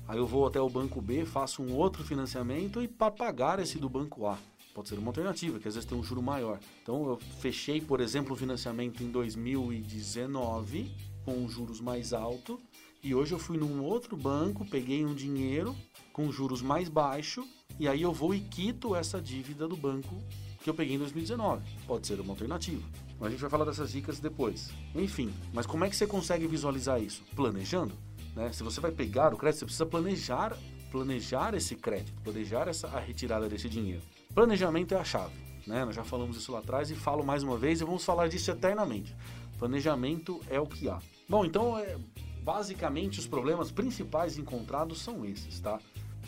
aí 0.06 0.18
eu 0.18 0.26
vou 0.26 0.46
até 0.46 0.60
o 0.60 0.68
banco 0.68 1.00
B, 1.00 1.24
faço 1.24 1.62
um 1.62 1.74
outro 1.74 2.04
financiamento 2.04 2.80
e 2.80 2.86
para 2.86 3.10
pagar 3.10 3.58
esse 3.58 3.78
do 3.78 3.88
banco 3.88 4.26
A. 4.26 4.38
Pode 4.72 4.88
ser 4.88 4.98
uma 4.98 5.08
alternativa, 5.08 5.58
que 5.58 5.68
às 5.68 5.74
vezes 5.74 5.88
tem 5.88 5.98
um 5.98 6.02
juro 6.02 6.22
maior. 6.22 6.58
Então 6.82 7.06
eu 7.08 7.18
fechei, 7.40 7.80
por 7.80 8.00
exemplo, 8.00 8.32
o 8.32 8.36
financiamento 8.36 9.02
em 9.02 9.10
2019 9.10 10.90
com 11.24 11.46
juros 11.48 11.80
mais 11.80 12.12
alto 12.12 12.58
e 13.02 13.14
hoje 13.14 13.32
eu 13.32 13.38
fui 13.38 13.58
num 13.58 13.82
outro 13.82 14.16
banco, 14.16 14.64
peguei 14.64 15.04
um 15.04 15.14
dinheiro 15.14 15.76
com 16.12 16.30
juros 16.30 16.62
mais 16.62 16.88
baixo 16.88 17.46
e 17.78 17.86
aí 17.88 18.02
eu 18.02 18.12
vou 18.12 18.34
e 18.34 18.40
quito 18.40 18.94
essa 18.94 19.20
dívida 19.20 19.66
do 19.68 19.76
banco 19.76 20.22
que 20.62 20.70
eu 20.70 20.74
peguei 20.74 20.96
em 20.96 20.98
2019. 20.98 21.62
Pode 21.86 22.06
ser 22.06 22.20
uma 22.20 22.32
alternativa. 22.32 22.82
A 23.20 23.28
gente 23.28 23.40
vai 23.40 23.50
falar 23.50 23.64
dessas 23.64 23.92
dicas 23.92 24.18
depois. 24.18 24.70
Enfim, 24.94 25.32
mas 25.52 25.66
como 25.66 25.84
é 25.84 25.90
que 25.90 25.96
você 25.96 26.06
consegue 26.06 26.46
visualizar 26.46 27.00
isso? 27.00 27.22
Planejando. 27.36 27.94
Né? 28.34 28.52
Se 28.52 28.62
você 28.62 28.80
vai 28.80 28.90
pegar 28.90 29.32
o 29.32 29.36
crédito, 29.36 29.60
você 29.60 29.64
precisa 29.64 29.86
planejar, 29.86 30.56
planejar 30.90 31.54
esse 31.54 31.76
crédito, 31.76 32.20
planejar 32.22 32.68
essa, 32.68 32.88
a 32.88 32.98
retirada 32.98 33.48
desse 33.48 33.68
dinheiro. 33.68 34.02
Planejamento 34.34 34.94
é 34.94 34.98
a 34.98 35.04
chave. 35.04 35.34
Né? 35.66 35.84
Nós 35.84 35.94
já 35.94 36.04
falamos 36.04 36.36
isso 36.36 36.50
lá 36.52 36.58
atrás 36.58 36.90
e 36.90 36.94
falo 36.94 37.24
mais 37.24 37.42
uma 37.42 37.56
vez 37.56 37.80
e 37.80 37.84
vamos 37.84 38.04
falar 38.04 38.28
disso 38.28 38.50
eternamente. 38.50 39.14
Planejamento 39.58 40.40
é 40.48 40.58
o 40.58 40.66
que 40.66 40.88
há. 40.88 40.98
Bom, 41.28 41.44
então, 41.44 41.78
é, 41.78 41.96
basicamente, 42.42 43.20
os 43.20 43.26
problemas 43.26 43.70
principais 43.70 44.36
encontrados 44.36 45.00
são 45.00 45.24
esses, 45.24 45.60
tá? 45.60 45.78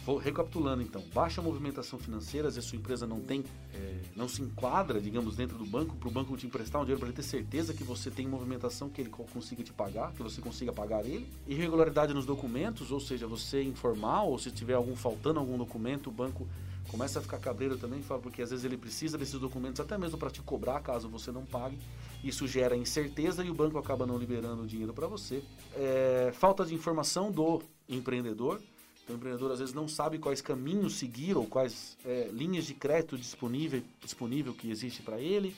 Vou 0.05 0.19
recapitulando 0.19 0.83
então, 0.83 1.03
baixa 1.15 1.41
movimentação 1.41 1.99
financeira, 1.99 2.51
se 2.51 2.59
a 2.59 2.63
sua 2.63 2.77
empresa 2.77 3.07
não 3.07 3.21
tem, 3.21 3.43
é, 3.73 4.01
não 4.15 4.29
se 4.29 4.43
enquadra, 4.43 5.01
digamos, 5.01 5.35
dentro 5.35 5.57
do 5.57 5.65
banco, 5.65 5.97
para 5.97 6.09
o 6.09 6.11
banco 6.11 6.37
te 6.37 6.47
emprestar 6.47 6.83
um 6.83 6.85
dinheiro 6.85 7.01
para 7.01 7.09
ele 7.09 7.17
ter 7.17 7.23
certeza 7.23 7.73
que 7.73 7.83
você 7.83 8.11
tem 8.11 8.29
movimentação 8.29 8.91
que 8.91 9.01
ele 9.01 9.09
consiga 9.09 9.63
te 9.63 9.73
pagar, 9.73 10.13
que 10.13 10.23
você 10.23 10.43
consiga 10.43 10.75
pagar 10.75 11.07
ele. 11.07 11.27
Irregularidade 11.47 12.13
nos 12.13 12.27
documentos, 12.27 12.93
ou 12.93 13.01
seja, 13.01 13.27
você 13.27 13.63
informar 13.63 14.25
ou 14.25 14.39
se 14.39 14.51
tiver 14.51 14.75
algum 14.75 14.95
faltando 14.95 15.41
algum 15.41 15.57
documento, 15.57 16.09
o 16.09 16.13
banco 16.13 16.47
começa 16.91 17.19
a 17.19 17.23
ficar 17.23 17.39
cabreiro 17.39 17.79
também, 17.79 18.03
porque 18.23 18.43
às 18.43 18.51
vezes 18.51 18.63
ele 18.63 18.77
precisa 18.77 19.17
desses 19.17 19.41
documentos 19.41 19.81
até 19.81 19.97
mesmo 19.97 20.19
para 20.19 20.29
te 20.29 20.43
cobrar 20.43 20.81
caso 20.81 21.09
você 21.09 21.33
não 21.33 21.47
pague. 21.47 21.79
Isso 22.23 22.47
gera 22.47 22.77
incerteza 22.77 23.43
e 23.43 23.49
o 23.49 23.55
banco 23.55 23.79
acaba 23.79 24.07
não 24.07 24.19
liberando 24.19 24.65
o 24.65 24.67
dinheiro 24.67 24.93
para 24.93 25.07
você. 25.07 25.43
É, 25.75 26.31
falta 26.35 26.65
de 26.67 26.75
informação 26.75 27.33
do 27.33 27.63
empreendedor 27.89 28.61
o 29.09 29.13
empreendedor 29.13 29.53
às 29.53 29.59
vezes 29.59 29.75
não 29.75 29.87
sabe 29.87 30.19
quais 30.19 30.41
caminhos 30.41 30.95
seguir 30.95 31.37
ou 31.37 31.47
quais 31.47 31.97
é, 32.05 32.29
linhas 32.33 32.65
de 32.65 32.75
crédito 32.75 33.19
disponível, 33.19 33.83
disponível 34.01 34.55
que 34.55 34.71
existe 34.71 35.03
para 35.03 35.21
ele, 35.21 35.55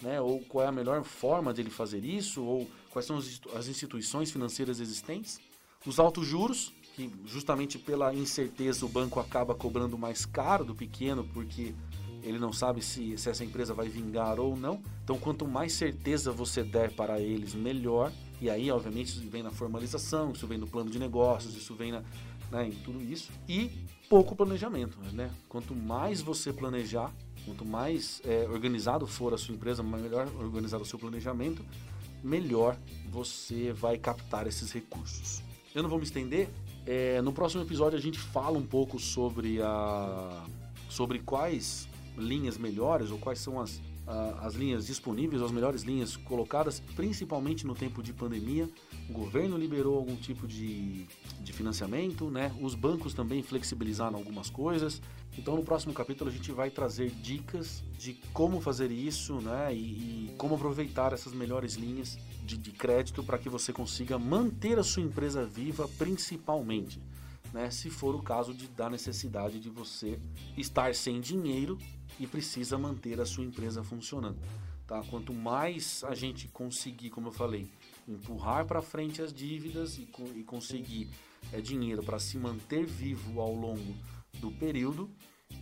né? 0.00 0.20
ou 0.20 0.40
qual 0.40 0.64
é 0.64 0.68
a 0.68 0.72
melhor 0.72 1.02
forma 1.04 1.52
de 1.52 1.60
ele 1.60 1.70
fazer 1.70 2.04
isso, 2.04 2.42
ou 2.42 2.68
quais 2.90 3.06
são 3.06 3.18
as 3.54 3.68
instituições 3.68 4.30
financeiras 4.30 4.80
existentes. 4.80 5.38
Os 5.84 5.98
altos 5.98 6.26
juros, 6.26 6.72
que 6.94 7.12
justamente 7.26 7.78
pela 7.78 8.14
incerteza 8.14 8.86
o 8.86 8.88
banco 8.88 9.20
acaba 9.20 9.54
cobrando 9.54 9.98
mais 9.98 10.24
caro 10.24 10.64
do 10.64 10.74
pequeno, 10.74 11.22
porque 11.34 11.74
ele 12.22 12.38
não 12.38 12.52
sabe 12.52 12.82
se, 12.82 13.16
se 13.16 13.28
essa 13.28 13.44
empresa 13.44 13.72
vai 13.72 13.88
vingar 13.88 14.40
ou 14.40 14.56
não. 14.56 14.82
Então, 15.04 15.16
quanto 15.16 15.46
mais 15.46 15.74
certeza 15.74 16.32
você 16.32 16.64
der 16.64 16.92
para 16.92 17.20
eles, 17.20 17.54
melhor. 17.54 18.10
E 18.40 18.50
aí, 18.50 18.70
obviamente, 18.70 19.08
isso 19.08 19.30
vem 19.30 19.42
na 19.42 19.50
formalização, 19.50 20.32
isso 20.32 20.46
vem 20.46 20.58
no 20.58 20.66
plano 20.66 20.90
de 20.90 20.98
negócios, 20.98 21.56
isso 21.56 21.74
vem 21.74 21.92
na, 21.92 22.02
né, 22.50 22.68
em 22.68 22.72
tudo 22.72 23.02
isso. 23.02 23.30
E 23.48 23.70
pouco 24.08 24.34
planejamento, 24.34 24.98
né? 25.12 25.30
Quanto 25.48 25.74
mais 25.74 26.20
você 26.20 26.52
planejar, 26.52 27.12
quanto 27.44 27.64
mais 27.64 28.20
é, 28.24 28.46
organizado 28.48 29.06
for 29.06 29.34
a 29.34 29.38
sua 29.38 29.54
empresa, 29.54 29.82
melhor 29.82 30.28
organizado 30.38 30.82
o 30.82 30.86
seu 30.86 30.98
planejamento, 30.98 31.64
melhor 32.22 32.76
você 33.10 33.72
vai 33.72 33.98
captar 33.98 34.46
esses 34.46 34.72
recursos. 34.72 35.42
Eu 35.74 35.82
não 35.82 35.90
vou 35.90 35.98
me 35.98 36.04
estender. 36.04 36.48
É, 36.86 37.20
no 37.20 37.32
próximo 37.32 37.62
episódio 37.62 37.98
a 37.98 38.00
gente 38.00 38.18
fala 38.18 38.56
um 38.56 38.66
pouco 38.66 38.98
sobre 38.98 39.60
a 39.60 40.44
sobre 40.88 41.18
quais 41.18 41.88
linhas 42.16 42.56
melhores 42.56 43.10
ou 43.10 43.18
quais 43.18 43.38
são 43.40 43.60
as, 43.60 43.80
as 44.40 44.54
linhas 44.54 44.86
disponíveis, 44.86 45.42
as 45.42 45.50
melhores 45.50 45.82
linhas 45.82 46.16
colocadas, 46.16 46.80
principalmente 46.94 47.66
no 47.66 47.74
tempo 47.74 48.02
de 48.02 48.12
pandemia. 48.12 48.68
O 49.10 49.12
governo 49.12 49.56
liberou 49.56 49.96
algum 49.96 50.14
tipo 50.14 50.46
de, 50.46 51.06
de 51.40 51.52
financiamento, 51.52 52.30
né? 52.30 52.54
Os 52.60 52.74
bancos 52.74 53.14
também 53.14 53.42
flexibilizaram 53.42 54.16
algumas 54.16 54.48
coisas. 54.48 55.02
Então, 55.36 55.56
no 55.56 55.64
próximo 55.64 55.92
capítulo, 55.92 56.30
a 56.30 56.32
gente 56.32 56.52
vai 56.52 56.70
trazer 56.70 57.10
dicas 57.10 57.82
de 57.98 58.14
como 58.32 58.60
fazer 58.60 58.90
isso, 58.92 59.40
né? 59.40 59.74
E, 59.74 60.28
e 60.28 60.34
como 60.38 60.54
aproveitar 60.54 61.12
essas 61.12 61.32
melhores 61.32 61.74
linhas 61.74 62.16
de, 62.44 62.56
de 62.56 62.70
crédito 62.70 63.24
para 63.24 63.38
que 63.38 63.48
você 63.48 63.72
consiga 63.72 64.18
manter 64.18 64.78
a 64.78 64.84
sua 64.84 65.02
empresa 65.02 65.44
viva, 65.44 65.88
principalmente. 65.98 67.00
Né, 67.52 67.70
se 67.70 67.88
for 67.88 68.14
o 68.14 68.22
caso 68.22 68.52
de 68.52 68.66
da 68.66 68.90
necessidade 68.90 69.60
de 69.60 69.70
você 69.70 70.18
estar 70.58 70.94
sem 70.94 71.20
dinheiro 71.20 71.78
e 72.18 72.26
precisa 72.26 72.78
manter 72.78 73.20
a 73.20 73.26
sua 73.26 73.44
empresa 73.44 73.82
funcionando. 73.82 74.38
Tá? 74.86 75.02
Quanto 75.10 75.32
mais 75.32 76.04
a 76.04 76.14
gente 76.14 76.48
conseguir, 76.48 77.10
como 77.10 77.28
eu 77.28 77.32
falei, 77.32 77.68
empurrar 78.06 78.64
para 78.66 78.80
frente 78.80 79.20
as 79.20 79.32
dívidas 79.32 79.98
e, 79.98 80.08
e 80.36 80.44
conseguir 80.44 81.10
é, 81.52 81.60
dinheiro 81.60 82.02
para 82.02 82.18
se 82.18 82.38
manter 82.38 82.86
vivo 82.86 83.40
ao 83.40 83.52
longo 83.52 83.94
do 84.34 84.50
período, 84.52 85.10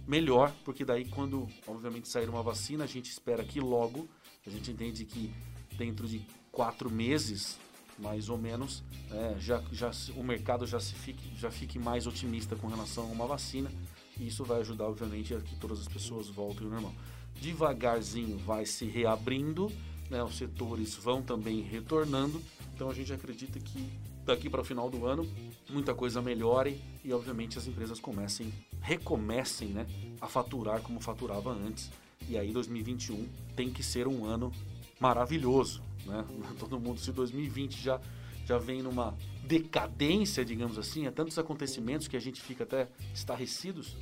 melhor, 0.07 0.53
porque 0.65 0.85
daí 0.85 1.07
quando 1.07 1.49
obviamente 1.67 2.09
sair 2.09 2.29
uma 2.29 2.43
vacina, 2.43 2.85
a 2.85 2.87
gente 2.87 3.11
espera 3.11 3.45
que 3.45 3.61
logo, 3.61 4.09
a 4.47 4.51
gente 4.51 4.71
entende 4.71 5.05
que 5.05 5.33
dentro 5.77 6.07
de 6.07 6.21
quatro 6.53 6.91
meses, 6.91 7.59
mais 7.99 8.29
ou 8.29 8.37
menos, 8.37 8.83
é, 9.11 9.37
já, 9.39 9.63
já 9.73 9.91
o 10.17 10.23
mercado 10.23 10.67
já 10.67 10.81
se 10.81 10.95
fique, 10.95 11.35
já 11.37 11.51
fique 11.51 11.79
mais 11.79 12.07
otimista 12.07 12.57
com 12.57 12.67
relação 12.67 13.05
a 13.05 13.07
uma 13.07 13.27
vacina 13.27 13.71
E 14.19 14.27
isso 14.29 14.45
vai 14.45 14.61
ajudar, 14.61 14.87
obviamente, 14.87 15.35
a 15.35 15.41
que 15.41 15.57
todas 15.57 15.81
as 15.81 15.89
pessoas 15.89 16.29
voltem 16.29 16.67
ao 16.67 16.73
normal. 16.73 16.95
Devagarzinho 17.41 18.39
vai 18.39 18.65
se 18.65 18.85
reabrindo, 18.87 19.71
né? 20.11 20.23
os 20.23 20.37
setores 20.37 20.95
vão 20.95 21.23
também 21.23 21.61
retornando. 21.63 22.41
Então 22.75 22.91
a 22.91 22.95
gente 22.95 23.13
acredita 23.13 23.59
que 23.59 23.91
daqui 24.25 24.49
para 24.49 24.61
o 24.61 24.65
final 24.65 24.89
do 24.89 25.07
ano 25.07 25.29
muita 25.69 25.95
coisa 25.95 26.23
melhore 26.23 26.81
e 27.05 27.13
obviamente 27.13 27.59
as 27.59 27.67
empresas 27.67 28.01
comecem, 28.01 28.53
recomecem 28.81 29.69
né, 29.69 29.87
a 30.21 30.27
faturar 30.27 30.81
como 30.81 31.01
faturava 31.01 31.51
antes. 31.51 31.91
E 32.29 32.39
aí 32.39 32.53
2021 32.53 33.29
tem 33.55 33.71
que 33.71 33.83
ser 33.83 34.09
um 34.09 34.25
ano 34.25 34.51
maravilhoso. 34.99 35.83
Né? 36.07 36.25
Todo 36.59 36.81
mundo, 36.81 37.01
se 37.01 37.13
2020 37.13 37.83
já, 37.83 38.01
já 38.47 38.59
vem 38.59 38.83
numa 38.83 39.15
decadência, 39.47 40.45
digamos 40.45 40.79
assim, 40.79 41.07
há 41.07 41.13
tantos 41.13 41.39
acontecimentos 41.39 42.09
que 42.09 42.17
a 42.17 42.21
gente 42.21 42.41
fica 42.41 42.65
até 42.65 42.89
estarrecidos, 43.15 43.97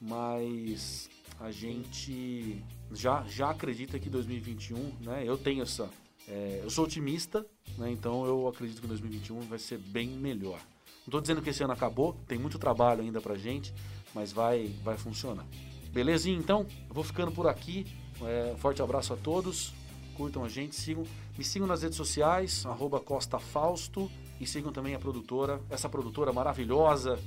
mas 0.00 1.08
a 1.38 1.50
gente 1.50 2.62
já, 2.92 3.24
já 3.26 3.50
acredita 3.50 3.98
que 3.98 4.08
2021, 4.08 4.92
né? 5.00 5.22
Eu 5.24 5.38
tenho 5.38 5.62
essa. 5.62 5.88
É, 6.28 6.60
eu 6.62 6.70
sou 6.70 6.84
otimista, 6.84 7.46
né? 7.78 7.90
Então 7.90 8.24
eu 8.24 8.46
acredito 8.48 8.80
que 8.80 8.86
2021 8.86 9.40
vai 9.40 9.58
ser 9.58 9.78
bem 9.78 10.08
melhor. 10.08 10.60
Não 11.00 11.06
estou 11.06 11.20
dizendo 11.20 11.42
que 11.42 11.50
esse 11.50 11.62
ano 11.62 11.72
acabou, 11.72 12.14
tem 12.28 12.38
muito 12.38 12.58
trabalho 12.58 13.00
ainda 13.00 13.20
pra 13.20 13.36
gente, 13.36 13.72
mas 14.14 14.32
vai, 14.32 14.68
vai 14.82 14.96
funcionar. 14.96 15.46
Belezinha, 15.92 16.38
então? 16.38 16.66
Eu 16.88 16.94
vou 16.94 17.02
ficando 17.02 17.32
por 17.32 17.46
aqui. 17.46 17.86
É, 18.22 18.54
forte 18.58 18.82
abraço 18.82 19.12
a 19.12 19.16
todos. 19.16 19.72
Curtam 20.20 20.44
a 20.44 20.48
gente, 20.50 20.76
sigam, 20.76 21.02
me 21.38 21.42
sigam 21.42 21.66
nas 21.66 21.80
redes 21.80 21.96
sociais, 21.96 22.66
arroba 22.66 23.00
Costa 23.00 23.38
Fausto, 23.38 24.10
e 24.38 24.46
sigam 24.46 24.70
também 24.70 24.94
a 24.94 24.98
produtora, 24.98 25.62
essa 25.70 25.88
produtora 25.88 26.30
maravilhosa 26.30 27.18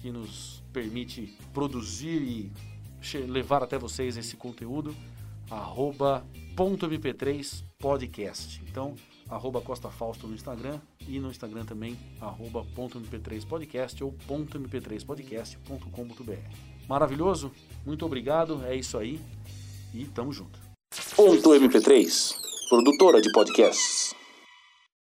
que 0.00 0.12
nos 0.12 0.62
permite 0.72 1.36
produzir 1.52 2.22
e 2.22 2.52
levar 3.26 3.64
até 3.64 3.76
vocês 3.76 4.16
esse 4.16 4.36
conteúdo, 4.36 4.94
arroba 5.50 6.24
.mp3 6.54 7.64
podcast. 7.76 8.62
Então, 8.70 8.94
arroba 9.28 9.60
Costa 9.60 9.90
Fausto 9.90 10.28
no 10.28 10.34
Instagram 10.36 10.80
e 11.08 11.18
no 11.18 11.32
Instagram 11.32 11.64
também, 11.64 11.98
arroba 12.20 12.64
.mp3 12.76 13.44
podcast 13.48 14.04
ou 14.04 14.14
.mp3podcast.com.br. 14.28 16.86
Maravilhoso? 16.88 17.50
Muito 17.84 18.06
obrigado, 18.06 18.64
é 18.64 18.76
isso 18.76 18.96
aí 18.96 19.20
e 19.92 20.04
tamo 20.04 20.32
junto. 20.32 20.67
Ponto 21.18 21.52
MP3, 21.52 22.06
produtora 22.70 23.20
de 23.20 23.28
podcasts. 23.32 24.14